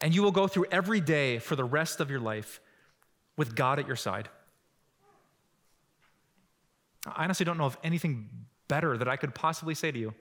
And 0.01 0.15
you 0.15 0.23
will 0.23 0.33
go 0.33 0.49
through 0.49 0.67
every 0.73 1.01
day 1.01 1.39
for 1.39 1.55
the 1.55 1.65
rest 1.65 2.01
of 2.01 2.11
your 2.11 2.19
life 2.19 2.61
with 3.37 3.55
God 3.55 3.79
at 3.79 3.87
your 3.87 3.97
side. 3.97 4.29
I 7.07 7.25
honestly 7.25 7.45
don't 7.45 7.59
know 7.59 7.65
of 7.65 7.77
anything 7.83 8.29
better 8.69 8.97
that 8.97 9.09
I 9.09 9.17
could 9.17 9.35
possibly 9.35 9.75
say 9.75 9.91
to 9.91 9.99
you. 9.99 10.15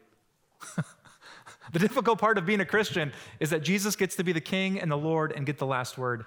the 1.74 1.80
difficult 1.80 2.20
part 2.20 2.38
of 2.38 2.46
being 2.46 2.60
a 2.60 2.66
Christian 2.66 3.14
is 3.40 3.50
that 3.52 3.64
Jesus 3.64 3.96
gets 3.96 4.16
to 4.16 4.24
be 4.24 4.32
the 4.32 4.42
king 4.42 4.80
and 4.80 4.92
the 4.92 4.98
Lord 4.98 5.32
and 5.32 5.46
get 5.46 5.58
the 5.58 5.66
last 5.66 5.98
word. 5.98 6.26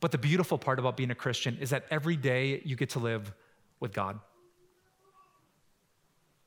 But 0.00 0.12
the 0.12 0.18
beautiful 0.18 0.58
part 0.58 0.78
about 0.78 0.96
being 0.96 1.10
a 1.10 1.14
Christian 1.14 1.58
is 1.60 1.70
that 1.70 1.84
every 1.90 2.16
day 2.16 2.62
you 2.64 2.76
get 2.76 2.90
to 2.90 2.98
live 2.98 3.32
with 3.78 3.92
God. 3.92 4.18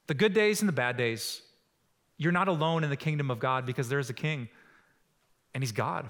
The 0.07 0.13
good 0.13 0.33
days 0.33 0.61
and 0.61 0.67
the 0.67 0.73
bad 0.73 0.97
days, 0.97 1.41
you're 2.17 2.31
not 2.31 2.47
alone 2.47 2.83
in 2.83 2.89
the 2.89 2.97
kingdom 2.97 3.31
of 3.31 3.39
God 3.39 3.65
because 3.65 3.89
there's 3.89 4.09
a 4.09 4.13
king 4.13 4.49
and 5.53 5.63
he's 5.63 5.71
God. 5.71 6.09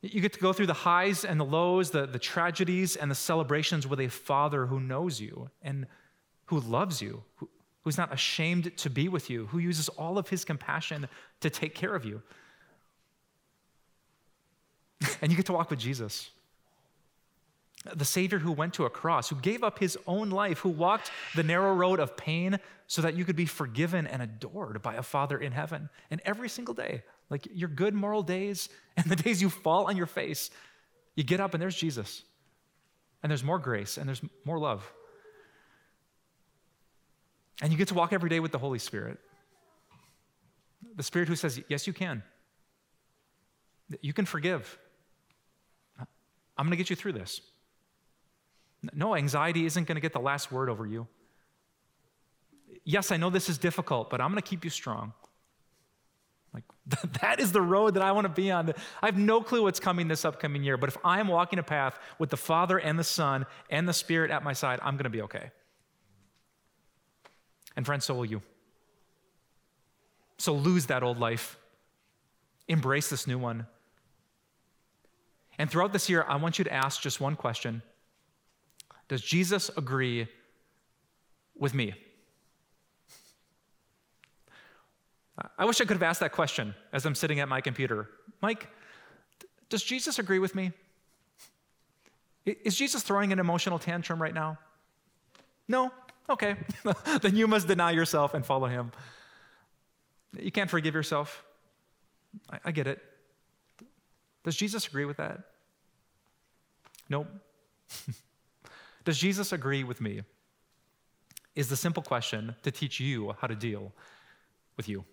You 0.00 0.20
get 0.20 0.32
to 0.34 0.40
go 0.40 0.52
through 0.52 0.66
the 0.66 0.74
highs 0.74 1.24
and 1.24 1.40
the 1.40 1.44
lows, 1.44 1.90
the, 1.90 2.06
the 2.06 2.18
tragedies 2.20 2.94
and 2.94 3.10
the 3.10 3.16
celebrations 3.16 3.86
with 3.86 3.98
a 4.00 4.08
father 4.08 4.66
who 4.66 4.78
knows 4.78 5.20
you 5.20 5.50
and 5.60 5.86
who 6.46 6.60
loves 6.60 7.02
you, 7.02 7.24
who, 7.36 7.48
who's 7.82 7.98
not 7.98 8.12
ashamed 8.12 8.76
to 8.76 8.90
be 8.90 9.08
with 9.08 9.28
you, 9.28 9.46
who 9.46 9.58
uses 9.58 9.88
all 9.90 10.16
of 10.16 10.28
his 10.28 10.44
compassion 10.44 11.08
to 11.40 11.50
take 11.50 11.74
care 11.74 11.94
of 11.94 12.04
you. 12.04 12.22
and 15.22 15.32
you 15.32 15.36
get 15.36 15.46
to 15.46 15.52
walk 15.52 15.70
with 15.70 15.80
Jesus. 15.80 16.30
The 17.94 18.04
Savior 18.04 18.38
who 18.38 18.52
went 18.52 18.74
to 18.74 18.84
a 18.84 18.90
cross, 18.90 19.28
who 19.28 19.36
gave 19.36 19.62
up 19.62 19.78
his 19.78 19.96
own 20.06 20.30
life, 20.30 20.58
who 20.58 20.68
walked 20.68 21.10
the 21.34 21.42
narrow 21.42 21.74
road 21.74 22.00
of 22.00 22.16
pain 22.16 22.58
so 22.86 23.02
that 23.02 23.14
you 23.14 23.24
could 23.24 23.36
be 23.36 23.46
forgiven 23.46 24.06
and 24.06 24.20
adored 24.22 24.82
by 24.82 24.94
a 24.94 25.02
Father 25.02 25.38
in 25.38 25.52
heaven. 25.52 25.88
And 26.10 26.20
every 26.24 26.48
single 26.48 26.74
day, 26.74 27.02
like 27.30 27.46
your 27.52 27.68
good 27.68 27.94
moral 27.94 28.22
days 28.22 28.68
and 28.96 29.06
the 29.06 29.16
days 29.16 29.42
you 29.42 29.50
fall 29.50 29.86
on 29.86 29.96
your 29.96 30.06
face, 30.06 30.50
you 31.14 31.24
get 31.24 31.40
up 31.40 31.54
and 31.54 31.62
there's 31.62 31.76
Jesus. 31.76 32.22
And 33.22 33.30
there's 33.30 33.44
more 33.44 33.58
grace 33.58 33.96
and 33.96 34.06
there's 34.06 34.22
more 34.44 34.58
love. 34.58 34.90
And 37.60 37.72
you 37.72 37.78
get 37.78 37.88
to 37.88 37.94
walk 37.94 38.12
every 38.12 38.30
day 38.30 38.40
with 38.40 38.52
the 38.52 38.58
Holy 38.58 38.78
Spirit. 38.78 39.18
The 40.94 41.02
Spirit 41.02 41.28
who 41.28 41.34
says, 41.34 41.60
Yes, 41.68 41.86
you 41.86 41.92
can. 41.92 42.22
You 44.00 44.12
can 44.12 44.26
forgive. 44.26 44.78
I'm 45.98 46.66
going 46.66 46.70
to 46.70 46.76
get 46.76 46.90
you 46.90 46.96
through 46.96 47.12
this. 47.12 47.40
No, 48.92 49.14
anxiety 49.14 49.64
isn't 49.64 49.86
going 49.86 49.96
to 49.96 50.00
get 50.00 50.12
the 50.12 50.20
last 50.20 50.52
word 50.52 50.68
over 50.68 50.86
you. 50.86 51.06
Yes, 52.84 53.10
I 53.10 53.16
know 53.16 53.30
this 53.30 53.48
is 53.48 53.58
difficult, 53.58 54.08
but 54.10 54.20
I'm 54.20 54.30
going 54.30 54.40
to 54.40 54.48
keep 54.48 54.64
you 54.64 54.70
strong. 54.70 55.12
That 57.20 57.40
is 57.40 57.52
the 57.52 57.60
road 57.60 57.94
that 57.94 58.02
I 58.02 58.12
want 58.12 58.24
to 58.26 58.32
be 58.32 58.50
on. 58.50 58.72
I 59.02 59.06
have 59.06 59.18
no 59.18 59.40
clue 59.40 59.62
what's 59.62 59.80
coming 59.80 60.08
this 60.08 60.24
upcoming 60.24 60.62
year, 60.62 60.76
but 60.76 60.88
if 60.88 60.96
I'm 61.04 61.28
walking 61.28 61.58
a 61.58 61.62
path 61.62 61.98
with 62.18 62.30
the 62.30 62.36
Father 62.36 62.78
and 62.78 62.98
the 62.98 63.04
Son 63.04 63.46
and 63.70 63.88
the 63.88 63.92
Spirit 63.92 64.30
at 64.30 64.42
my 64.42 64.52
side, 64.52 64.78
I'm 64.82 64.94
going 64.94 65.04
to 65.04 65.10
be 65.10 65.22
okay. 65.22 65.50
And 67.76 67.84
friends, 67.84 68.04
so 68.04 68.14
will 68.14 68.24
you. 68.24 68.42
So 70.38 70.54
lose 70.54 70.86
that 70.86 71.02
old 71.02 71.18
life, 71.18 71.58
embrace 72.68 73.10
this 73.10 73.26
new 73.26 73.38
one. 73.38 73.66
And 75.58 75.70
throughout 75.70 75.92
this 75.92 76.08
year, 76.08 76.24
I 76.28 76.36
want 76.36 76.58
you 76.58 76.64
to 76.64 76.72
ask 76.72 77.00
just 77.02 77.20
one 77.20 77.36
question 77.36 77.82
Does 79.08 79.22
Jesus 79.22 79.70
agree 79.76 80.28
with 81.56 81.74
me? 81.74 81.94
I 85.58 85.64
wish 85.64 85.80
I 85.80 85.84
could 85.84 85.96
have 85.96 86.02
asked 86.02 86.20
that 86.20 86.32
question 86.32 86.74
as 86.92 87.04
I'm 87.06 87.14
sitting 87.14 87.40
at 87.40 87.48
my 87.48 87.60
computer. 87.60 88.08
Mike, 88.40 88.68
does 89.68 89.82
Jesus 89.82 90.18
agree 90.18 90.38
with 90.38 90.54
me? 90.54 90.72
Is 92.44 92.76
Jesus 92.76 93.02
throwing 93.02 93.32
an 93.32 93.38
emotional 93.38 93.78
tantrum 93.78 94.20
right 94.20 94.32
now? 94.32 94.58
No? 95.68 95.92
Okay. 96.30 96.56
then 97.20 97.36
you 97.36 97.46
must 97.46 97.68
deny 97.68 97.90
yourself 97.90 98.34
and 98.34 98.44
follow 98.44 98.66
him. 98.66 98.92
You 100.38 100.50
can't 100.50 100.70
forgive 100.70 100.94
yourself. 100.94 101.44
I, 102.50 102.58
I 102.66 102.70
get 102.72 102.86
it. 102.86 103.02
Does 104.44 104.56
Jesus 104.56 104.86
agree 104.86 105.04
with 105.04 105.18
that? 105.18 105.40
Nope. 107.08 107.28
Does 109.04 109.18
Jesus 109.18 109.52
agree 109.52 109.84
with 109.84 110.00
me? 110.00 110.22
Is 111.54 111.68
the 111.68 111.76
simple 111.76 112.02
question 112.02 112.54
to 112.62 112.70
teach 112.70 113.00
you 113.00 113.34
how 113.40 113.46
to 113.46 113.54
deal 113.54 113.92
with 114.78 114.88
you. 114.88 115.04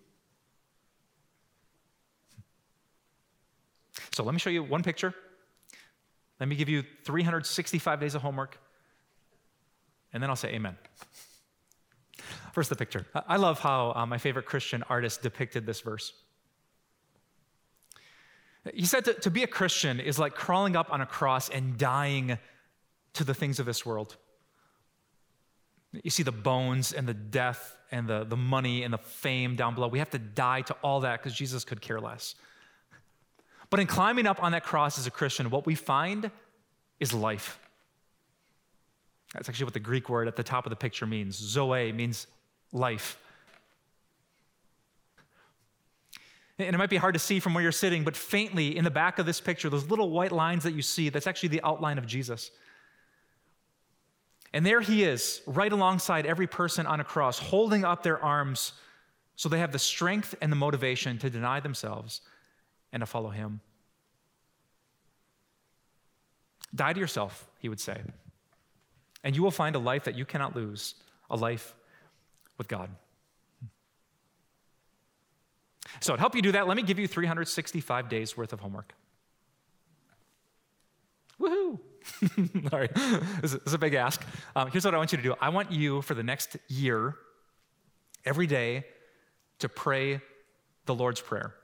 So 4.16 4.24
let 4.24 4.32
me 4.32 4.40
show 4.40 4.48
you 4.48 4.62
one 4.62 4.82
picture. 4.82 5.14
Let 6.40 6.48
me 6.48 6.56
give 6.56 6.70
you 6.70 6.82
365 7.04 8.00
days 8.00 8.14
of 8.14 8.22
homework, 8.22 8.58
and 10.10 10.22
then 10.22 10.30
I'll 10.30 10.36
say 10.36 10.48
amen. 10.54 10.78
First, 12.54 12.70
the 12.70 12.76
picture. 12.76 13.04
I 13.14 13.36
love 13.36 13.60
how 13.60 13.92
uh, 13.94 14.06
my 14.06 14.16
favorite 14.16 14.46
Christian 14.46 14.82
artist 14.88 15.20
depicted 15.20 15.66
this 15.66 15.82
verse. 15.82 16.14
He 18.72 18.86
said 18.86 19.04
to, 19.04 19.12
to 19.12 19.30
be 19.30 19.42
a 19.42 19.46
Christian 19.46 20.00
is 20.00 20.18
like 20.18 20.34
crawling 20.34 20.76
up 20.76 20.90
on 20.90 21.02
a 21.02 21.06
cross 21.06 21.50
and 21.50 21.76
dying 21.76 22.38
to 23.12 23.22
the 23.22 23.34
things 23.34 23.60
of 23.60 23.66
this 23.66 23.84
world. 23.84 24.16
You 25.92 26.10
see 26.10 26.22
the 26.22 26.32
bones 26.32 26.94
and 26.94 27.06
the 27.06 27.12
death 27.12 27.76
and 27.92 28.08
the, 28.08 28.24
the 28.24 28.36
money 28.38 28.82
and 28.82 28.94
the 28.94 28.98
fame 28.98 29.56
down 29.56 29.74
below. 29.74 29.88
We 29.88 29.98
have 29.98 30.10
to 30.12 30.18
die 30.18 30.62
to 30.62 30.74
all 30.82 31.00
that 31.00 31.22
because 31.22 31.36
Jesus 31.36 31.66
could 31.66 31.82
care 31.82 32.00
less. 32.00 32.34
But 33.70 33.80
in 33.80 33.86
climbing 33.86 34.26
up 34.26 34.42
on 34.42 34.52
that 34.52 34.64
cross 34.64 34.98
as 34.98 35.06
a 35.06 35.10
Christian, 35.10 35.50
what 35.50 35.66
we 35.66 35.74
find 35.74 36.30
is 37.00 37.12
life. 37.12 37.58
That's 39.34 39.48
actually 39.48 39.64
what 39.64 39.74
the 39.74 39.80
Greek 39.80 40.08
word 40.08 40.28
at 40.28 40.36
the 40.36 40.42
top 40.42 40.66
of 40.66 40.70
the 40.70 40.76
picture 40.76 41.06
means. 41.06 41.36
Zoe 41.36 41.92
means 41.92 42.26
life. 42.72 43.18
And 46.58 46.74
it 46.74 46.78
might 46.78 46.88
be 46.88 46.96
hard 46.96 47.14
to 47.14 47.20
see 47.20 47.38
from 47.38 47.52
where 47.52 47.62
you're 47.62 47.72
sitting, 47.72 48.02
but 48.02 48.16
faintly 48.16 48.76
in 48.76 48.84
the 48.84 48.90
back 48.90 49.18
of 49.18 49.26
this 49.26 49.40
picture, 49.40 49.68
those 49.68 49.90
little 49.90 50.10
white 50.10 50.32
lines 50.32 50.62
that 50.62 50.72
you 50.72 50.80
see, 50.80 51.10
that's 51.10 51.26
actually 51.26 51.50
the 51.50 51.60
outline 51.62 51.98
of 51.98 52.06
Jesus. 52.06 52.50
And 54.54 54.64
there 54.64 54.80
he 54.80 55.02
is, 55.02 55.42
right 55.46 55.70
alongside 55.70 56.24
every 56.24 56.46
person 56.46 56.86
on 56.86 57.00
a 57.00 57.04
cross, 57.04 57.38
holding 57.38 57.84
up 57.84 58.02
their 58.02 58.22
arms 58.22 58.72
so 59.34 59.50
they 59.50 59.58
have 59.58 59.72
the 59.72 59.78
strength 59.78 60.34
and 60.40 60.50
the 60.50 60.56
motivation 60.56 61.18
to 61.18 61.28
deny 61.28 61.60
themselves 61.60 62.22
and 62.92 63.00
to 63.00 63.06
follow 63.06 63.30
him. 63.30 63.60
Die 66.74 66.92
to 66.92 67.00
yourself, 67.00 67.48
he 67.58 67.68
would 67.68 67.80
say, 67.80 68.00
and 69.24 69.34
you 69.34 69.42
will 69.42 69.50
find 69.50 69.74
a 69.76 69.78
life 69.78 70.04
that 70.04 70.16
you 70.16 70.24
cannot 70.24 70.54
lose, 70.54 70.94
a 71.30 71.36
life 71.36 71.74
with 72.58 72.68
God. 72.68 72.90
So, 76.00 76.14
to 76.14 76.20
help 76.20 76.34
you 76.34 76.42
do 76.42 76.52
that, 76.52 76.66
let 76.68 76.76
me 76.76 76.82
give 76.82 76.98
you 76.98 77.06
365 77.06 78.08
days 78.08 78.36
worth 78.36 78.52
of 78.52 78.60
homework. 78.60 78.94
Woohoo! 81.40 81.78
All 82.72 82.78
right, 82.78 82.94
this 83.40 83.54
is 83.54 83.74
a 83.74 83.78
big 83.78 83.94
ask. 83.94 84.24
Um, 84.54 84.70
here's 84.70 84.84
what 84.84 84.94
I 84.94 84.98
want 84.98 85.12
you 85.12 85.18
to 85.18 85.24
do 85.24 85.34
I 85.40 85.48
want 85.48 85.72
you 85.72 86.02
for 86.02 86.14
the 86.14 86.22
next 86.22 86.56
year, 86.68 87.14
every 88.24 88.46
day, 88.46 88.84
to 89.60 89.68
pray 89.68 90.20
the 90.86 90.94
Lord's 90.94 91.20
Prayer. 91.20 91.54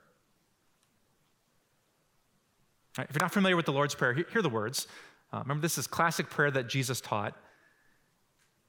Right, 2.97 3.07
if 3.09 3.15
you're 3.15 3.23
not 3.23 3.31
familiar 3.31 3.55
with 3.55 3.65
the 3.65 3.73
Lord's 3.73 3.95
Prayer, 3.95 4.13
hear, 4.13 4.41
the 4.41 4.49
words. 4.49 4.87
Uh, 5.31 5.39
remember, 5.39 5.61
this 5.61 5.77
is 5.77 5.87
classic 5.87 6.29
prayer 6.29 6.51
that 6.51 6.69
Jesus 6.69 7.01
taught. 7.01 7.35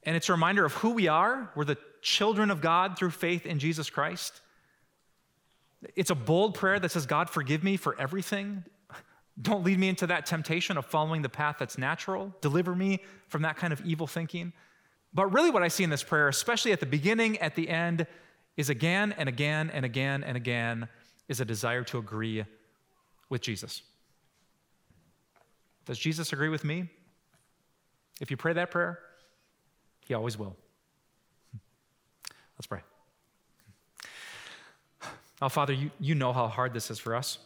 And 0.05 0.17
it's 0.17 0.29
a 0.29 0.33
reminder 0.33 0.65
of 0.65 0.73
who 0.75 0.91
we 0.91 1.09
are. 1.09 1.51
We're 1.55 1.65
the 1.65 1.79
children 2.01 2.51
of 2.51 2.61
God 2.61 2.99
through 2.99 3.11
faith 3.11 3.47
in 3.47 3.59
Jesus 3.59 3.91
Christ. 3.91 4.41
It's 5.95 6.11
a 6.11 6.15
bold 6.15 6.55
prayer 6.55 6.79
that 6.79 6.91
says, 6.91 7.05
God, 7.05 7.29
forgive 7.29 7.63
me 7.63 7.77
for 7.77 7.99
everything. 8.01 8.65
Don't 9.41 9.65
lead 9.65 9.79
me 9.79 9.89
into 9.89 10.07
that 10.07 10.27
temptation 10.27 10.79
of 10.79 10.87
following 10.87 11.23
the 11.23 11.29
path 11.29 11.57
that's 11.59 11.77
natural. 11.77 12.33
Deliver 12.41 12.75
me 12.75 13.01
from 13.29 13.43
that 13.43 13.57
kind 13.57 13.73
of 13.73 13.81
evil 13.85 14.07
thinking. 14.07 14.53
But 15.13 15.33
really, 15.33 15.51
what 15.51 15.63
I 15.63 15.69
see 15.69 15.85
in 15.85 15.91
this 15.91 16.03
prayer, 16.03 16.29
especially 16.29 16.73
at 16.73 16.81
the 16.81 16.87
beginning, 16.87 17.39
at 17.39 17.55
the 17.55 17.69
end, 17.69 18.07
is 18.57 18.71
again 18.71 19.15
and 19.19 19.29
again 19.29 19.71
and 19.71 19.85
again 19.85 20.25
and 20.25 20.37
again, 20.37 20.89
is 21.29 21.41
a 21.41 21.45
desire 21.45 21.83
to 21.85 21.99
agree 21.99 22.45
with 23.29 23.43
Jesus. 23.43 23.83
Does 25.87 25.99
Jesus 25.99 26.33
agree 26.33 26.49
with 26.49 26.65
me? 26.65 26.89
If 28.21 28.31
you 28.31 28.37
pray 28.37 28.53
that 28.53 28.71
prayer, 28.71 28.99
he 30.07 30.15
always 30.15 30.39
will. 30.39 30.57
Let's 32.57 32.67
pray. 32.67 32.81
Oh, 35.43 35.49
Father, 35.49 35.73
you, 35.73 35.91
you 35.99 36.15
know 36.15 36.33
how 36.33 36.47
hard 36.47 36.73
this 36.73 36.91
is 36.91 36.99
for 36.99 37.15
us. 37.15 37.39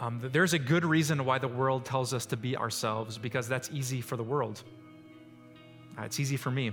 Um, 0.00 0.20
there's 0.32 0.54
a 0.54 0.58
good 0.58 0.84
reason 0.84 1.24
why 1.24 1.38
the 1.38 1.48
world 1.48 1.84
tells 1.84 2.12
us 2.12 2.26
to 2.26 2.36
be 2.36 2.56
ourselves, 2.56 3.18
because 3.18 3.46
that's 3.46 3.70
easy 3.70 4.00
for 4.00 4.16
the 4.16 4.22
world. 4.24 4.62
Uh, 5.96 6.02
it's 6.02 6.18
easy 6.18 6.36
for 6.36 6.50
me. 6.50 6.72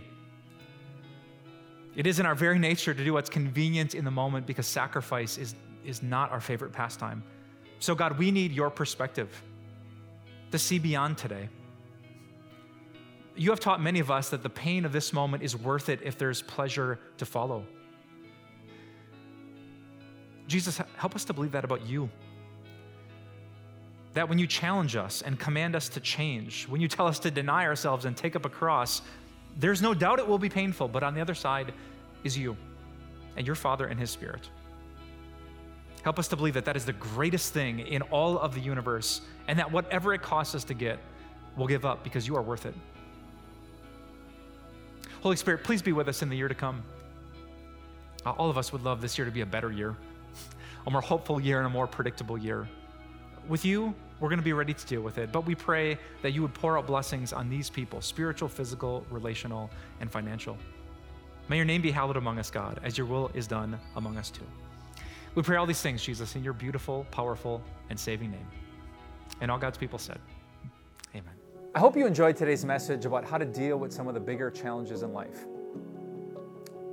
It 1.95 2.08
is 2.08 2.19
in 2.19 2.26
our 2.26 2.36
very 2.36 2.58
nature 2.58 2.93
to 2.93 3.04
do 3.04 3.13
what's 3.13 3.30
convenient 3.30 3.93
in 3.93 4.06
the 4.06 4.12
moment 4.12 4.48
because 4.48 4.65
sacrifice 4.65 5.38
is, 5.38 5.54
is 5.86 6.02
not 6.02 6.32
our 6.32 6.39
favorite 6.39 6.72
pastime. 6.72 7.22
So, 7.80 7.93
God, 7.93 8.17
we 8.17 8.32
need 8.32 8.52
your 8.52 8.69
perspective 8.69 9.30
to 10.51 10.59
see 10.59 10.79
beyond 10.79 11.17
today. 11.17 11.49
You 13.35 13.51
have 13.51 13.59
taught 13.59 13.81
many 13.81 13.99
of 13.99 14.12
us 14.12 14.29
that 14.29 14.43
the 14.43 14.49
pain 14.49 14.85
of 14.85 14.91
this 14.91 15.13
moment 15.13 15.43
is 15.43 15.55
worth 15.55 15.89
it 15.89 16.01
if 16.03 16.17
there's 16.17 16.41
pleasure 16.41 16.99
to 17.17 17.25
follow. 17.25 17.65
Jesus, 20.47 20.81
help 20.97 21.15
us 21.15 21.23
to 21.25 21.33
believe 21.33 21.51
that 21.51 21.63
about 21.63 21.85
you. 21.85 22.09
That 24.15 24.27
when 24.27 24.39
you 24.39 24.47
challenge 24.47 24.95
us 24.95 25.21
and 25.21 25.39
command 25.39 25.75
us 25.75 25.88
to 25.89 25.99
change, 25.99 26.67
when 26.67 26.81
you 26.81 26.88
tell 26.88 27.07
us 27.07 27.19
to 27.19 27.31
deny 27.31 27.65
ourselves 27.65 28.05
and 28.05 28.17
take 28.17 28.35
up 28.35 28.45
a 28.45 28.49
cross, 28.49 29.03
there's 29.57 29.81
no 29.81 29.93
doubt 29.93 30.19
it 30.19 30.27
will 30.27 30.39
be 30.39 30.49
painful, 30.49 30.88
but 30.88 31.03
on 31.03 31.13
the 31.13 31.21
other 31.21 31.35
side 31.35 31.73
is 32.23 32.38
you 32.38 32.57
and 33.38 33.45
your 33.45 33.55
Father 33.55 33.85
and 33.85 33.99
His 33.99 34.09
Spirit. 34.09 34.49
Help 36.03 36.17
us 36.17 36.27
to 36.29 36.35
believe 36.35 36.53
that 36.53 36.65
that 36.65 36.77
is 36.77 36.85
the 36.85 36.93
greatest 36.93 37.53
thing 37.53 37.79
in 37.79 38.01
all 38.03 38.39
of 38.39 38.53
the 38.53 38.62
universe, 38.62 39.21
and 39.47 39.59
that 39.59 39.71
whatever 39.71 40.13
it 40.13 40.21
costs 40.21 40.55
us 40.55 40.63
to 40.65 40.73
get, 40.73 40.99
we'll 41.57 41.67
give 41.67 41.85
up 41.85 42.03
because 42.03 42.25
you 42.27 42.35
are 42.35 42.41
worth 42.41 42.65
it. 42.65 42.73
Holy 45.21 45.35
Spirit, 45.35 45.63
please 45.63 45.81
be 45.81 45.91
with 45.91 46.07
us 46.07 46.21
in 46.21 46.29
the 46.29 46.38
year 46.38 46.47
to 46.47 46.55
come. 46.55 46.81
Uh, 48.25 48.31
all 48.31 48.49
of 48.49 48.57
us 48.57 48.71
would 48.71 48.83
love 48.83 49.01
this 49.01 49.17
year 49.17 49.25
to 49.25 49.31
be 49.31 49.41
a 49.41 49.45
better 49.45 49.71
year, 49.71 49.95
a 50.88 50.91
more 50.91 51.01
hopeful 51.01 51.39
year, 51.39 51.57
and 51.57 51.67
a 51.67 51.69
more 51.69 51.88
predictable 51.88 52.38
year. 52.38 52.67
With 53.49 53.65
you, 53.65 53.93
we're 54.19 54.29
going 54.29 54.39
to 54.39 54.45
be 54.45 54.53
ready 54.53 54.73
to 54.73 54.85
deal 54.85 55.01
with 55.01 55.17
it, 55.17 55.31
but 55.31 55.45
we 55.45 55.55
pray 55.55 55.97
that 56.21 56.31
you 56.31 56.41
would 56.41 56.53
pour 56.53 56.77
out 56.77 56.88
blessings 56.88 57.33
on 57.33 57.49
these 57.49 57.69
people 57.69 58.01
spiritual, 58.01 58.47
physical, 58.47 59.05
relational, 59.09 59.69
and 59.99 60.09
financial. 60.09 60.57
May 61.49 61.57
your 61.57 61.65
name 61.65 61.81
be 61.81 61.91
hallowed 61.91 62.17
among 62.17 62.38
us, 62.38 62.51
God, 62.51 62.79
as 62.83 62.97
your 62.97 63.07
will 63.07 63.31
is 63.33 63.47
done 63.47 63.77
among 63.95 64.17
us 64.17 64.29
too. 64.29 64.45
We 65.39 65.43
pray 65.43 65.56
all 65.56 65.65
these 65.65 65.82
things, 65.82 66.04
Jesus, 66.04 66.36
in 66.36 66.43
your 66.43 66.52
beautiful, 66.52 67.08
powerful, 67.12 67.63
and 67.89 67.97
saving 67.97 68.30
name. 68.32 68.45
And 69.39 69.49
all 69.49 69.58
God's 69.58 69.78
people 69.78 69.97
said, 69.97 70.19
Amen. 71.15 71.34
I 71.73 71.80
hope 71.80 71.95
you 71.95 72.06
enjoyed 72.06 72.36
today's 72.36 72.65
message 72.65 73.06
about 73.06 73.23
how 73.23 73.38
to 73.38 73.45
deal 73.45 73.78
with 73.78 73.93
some 73.93 74.10
of 74.10 74.15
the 74.15 74.19
bigger 74.19 74.52
challenges 74.52 75.02
in 75.02 75.13
life. 75.13 75.45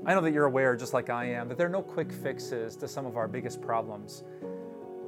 I 0.06 0.14
know 0.14 0.20
that 0.20 0.32
you're 0.32 0.44
aware, 0.44 0.76
just 0.76 0.94
like 0.94 1.10
I 1.10 1.24
am, 1.24 1.48
that 1.48 1.58
there 1.58 1.66
are 1.66 1.70
no 1.70 1.82
quick 1.82 2.12
fixes 2.12 2.76
to 2.76 2.86
some 2.86 3.04
of 3.04 3.16
our 3.16 3.26
biggest 3.26 3.60
problems. 3.60 4.22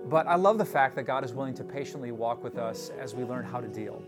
But 0.07 0.27
I 0.27 0.35
love 0.35 0.59
the 0.59 0.65
fact 0.65 0.97
that 0.97 1.05
God 1.05 1.25
is 1.25 1.33
willing 1.33 1.55
to 1.55 1.63
patiently 1.63 2.11
walk 2.11 2.43
with 2.43 2.59
us 2.59 2.91
as 2.99 3.15
we 3.15 3.23
learn 3.23 3.45
how 3.45 3.61
to 3.61 3.69
deal. 3.69 4.03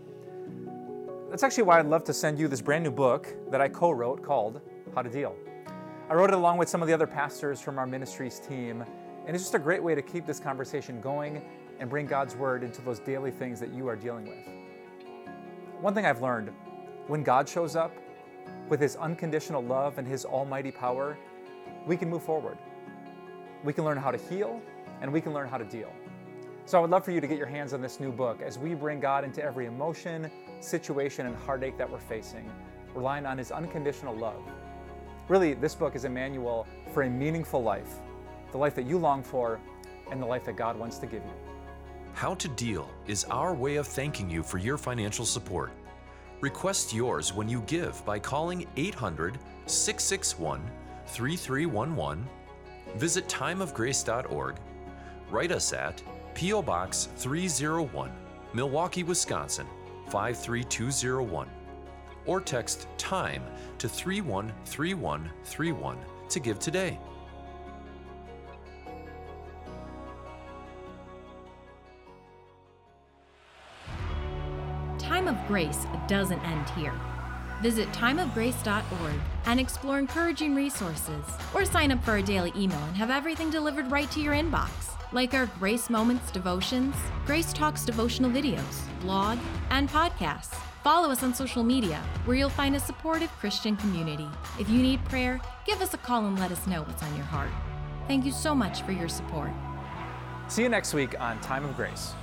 That's 1.29 1.43
actually 1.43 1.63
why 1.63 1.79
I'd 1.79 1.85
love 1.85 2.03
to 2.03 2.13
send 2.13 2.37
you 2.37 2.49
this 2.49 2.59
brand 2.59 2.83
new 2.83 2.91
book 2.91 3.33
that 3.49 3.61
I 3.61 3.69
co 3.69 3.91
wrote 3.91 4.23
called 4.23 4.59
How 4.93 5.01
to 5.01 5.09
Deal. 5.09 5.37
I 6.09 6.15
wrote 6.15 6.31
it 6.31 6.35
along 6.35 6.57
with 6.57 6.67
some 6.67 6.81
of 6.81 6.89
the 6.89 6.93
other 6.93 7.07
pastors 7.07 7.61
from 7.61 7.79
our 7.79 7.87
ministries 7.87 8.37
team, 8.37 8.83
and 9.25 9.35
it's 9.35 9.43
just 9.43 9.55
a 9.55 9.59
great 9.59 9.83
way 9.83 9.95
to 9.95 10.01
keep 10.01 10.25
this 10.25 10.39
conversation 10.39 10.99
going 10.99 11.41
and 11.79 11.89
bring 11.89 12.05
God's 12.05 12.35
word 12.35 12.63
into 12.63 12.81
those 12.81 12.99
daily 12.99 13.31
things 13.31 13.59
that 13.59 13.73
you 13.73 13.87
are 13.87 13.95
dealing 13.95 14.25
with. 14.25 14.47
One 15.79 15.93
thing 15.93 16.05
I've 16.05 16.21
learned 16.21 16.51
when 17.07 17.23
God 17.23 17.47
shows 17.47 17.75
up 17.75 17.91
with 18.69 18.79
his 18.79 18.95
unconditional 18.95 19.63
love 19.63 19.97
and 19.97 20.07
his 20.07 20.25
almighty 20.25 20.71
power, 20.71 21.17
we 21.85 21.97
can 21.97 22.09
move 22.09 22.23
forward. 22.23 22.57
We 23.63 23.73
can 23.73 23.83
learn 23.83 23.97
how 23.97 24.11
to 24.11 24.17
heal 24.17 24.61
and 25.01 25.11
we 25.11 25.21
can 25.21 25.33
learn 25.33 25.47
how 25.47 25.57
to 25.57 25.65
deal. 25.65 25.91
So 26.65 26.77
I 26.77 26.81
would 26.81 26.89
love 26.89 27.03
for 27.03 27.11
you 27.11 27.19
to 27.19 27.27
get 27.27 27.37
your 27.37 27.47
hands 27.47 27.73
on 27.73 27.81
this 27.81 27.99
new 27.99 28.11
book 28.11 28.41
as 28.41 28.57
we 28.57 28.75
bring 28.75 28.99
God 28.99 29.23
into 29.23 29.43
every 29.43 29.65
emotion, 29.65 30.29
situation, 30.59 31.25
and 31.25 31.35
heartache 31.35 31.77
that 31.77 31.89
we're 31.89 31.99
facing, 31.99 32.49
relying 32.93 33.25
on 33.25 33.37
his 33.37 33.51
unconditional 33.51 34.15
love. 34.15 34.41
Really, 35.27 35.53
this 35.53 35.75
book 35.75 35.95
is 35.95 36.05
a 36.05 36.09
manual 36.09 36.67
for 36.93 37.03
a 37.03 37.09
meaningful 37.09 37.63
life 37.63 37.99
the 38.51 38.57
life 38.57 38.75
that 38.75 38.85
you 38.85 38.97
long 38.97 39.23
for, 39.23 39.59
and 40.11 40.21
the 40.21 40.25
life 40.25 40.45
that 40.45 40.55
God 40.55 40.77
wants 40.77 40.97
to 40.99 41.05
give 41.05 41.23
you. 41.23 41.31
How 42.13 42.35
to 42.35 42.47
Deal 42.49 42.89
is 43.07 43.23
our 43.25 43.53
way 43.53 43.77
of 43.77 43.87
thanking 43.87 44.29
you 44.29 44.43
for 44.43 44.57
your 44.57 44.77
financial 44.77 45.25
support. 45.25 45.71
Request 46.41 46.93
yours 46.93 47.33
when 47.33 47.47
you 47.47 47.61
give 47.61 48.03
by 48.05 48.19
calling 48.19 48.67
800 48.75 49.37
661 49.65 50.61
3311, 51.07 52.27
visit 52.95 53.27
timeofgrace.org, 53.27 54.55
write 55.29 55.51
us 55.51 55.73
at 55.73 56.01
P.O. 56.33 56.61
Box 56.61 57.09
301, 57.17 58.11
Milwaukee, 58.53 59.03
Wisconsin 59.03 59.67
53201, 60.09 61.49
or 62.25 62.41
text 62.41 62.87
TIME 62.97 63.43
to 63.77 63.89
313131 63.89 65.97
to 66.29 66.39
give 66.39 66.59
today. 66.59 66.97
Grace 75.51 75.85
doesn't 76.07 76.39
end 76.45 76.69
here. 76.69 76.93
Visit 77.61 77.91
timeofgrace.org 77.91 79.15
and 79.47 79.59
explore 79.59 79.99
encouraging 79.99 80.55
resources, 80.55 81.25
or 81.53 81.65
sign 81.65 81.91
up 81.91 82.01
for 82.05 82.15
a 82.15 82.23
daily 82.23 82.53
email 82.55 82.81
and 82.85 82.95
have 82.95 83.09
everything 83.09 83.49
delivered 83.49 83.91
right 83.91 84.09
to 84.11 84.21
your 84.21 84.33
inbox, 84.33 84.69
like 85.11 85.33
our 85.33 85.47
Grace 85.59 85.89
Moments 85.89 86.31
devotions, 86.31 86.95
Grace 87.25 87.51
Talks 87.51 87.83
devotional 87.83 88.31
videos, 88.31 89.01
blog, 89.01 89.39
and 89.71 89.89
podcasts. 89.89 90.55
Follow 90.85 91.11
us 91.11 91.21
on 91.21 91.33
social 91.33 91.63
media, 91.65 92.01
where 92.23 92.37
you'll 92.37 92.49
find 92.49 92.77
a 92.77 92.79
supportive 92.79 93.29
Christian 93.31 93.75
community. 93.75 94.29
If 94.57 94.69
you 94.69 94.81
need 94.81 95.03
prayer, 95.03 95.41
give 95.65 95.81
us 95.81 95.93
a 95.93 95.97
call 95.97 96.27
and 96.27 96.39
let 96.39 96.53
us 96.53 96.65
know 96.65 96.83
what's 96.83 97.03
on 97.03 97.13
your 97.17 97.25
heart. 97.25 97.51
Thank 98.07 98.23
you 98.23 98.31
so 98.31 98.55
much 98.55 98.83
for 98.83 98.93
your 98.93 99.09
support. 99.09 99.51
See 100.47 100.63
you 100.63 100.69
next 100.69 100.93
week 100.93 101.19
on 101.19 101.41
Time 101.41 101.65
of 101.65 101.75
Grace. 101.75 102.13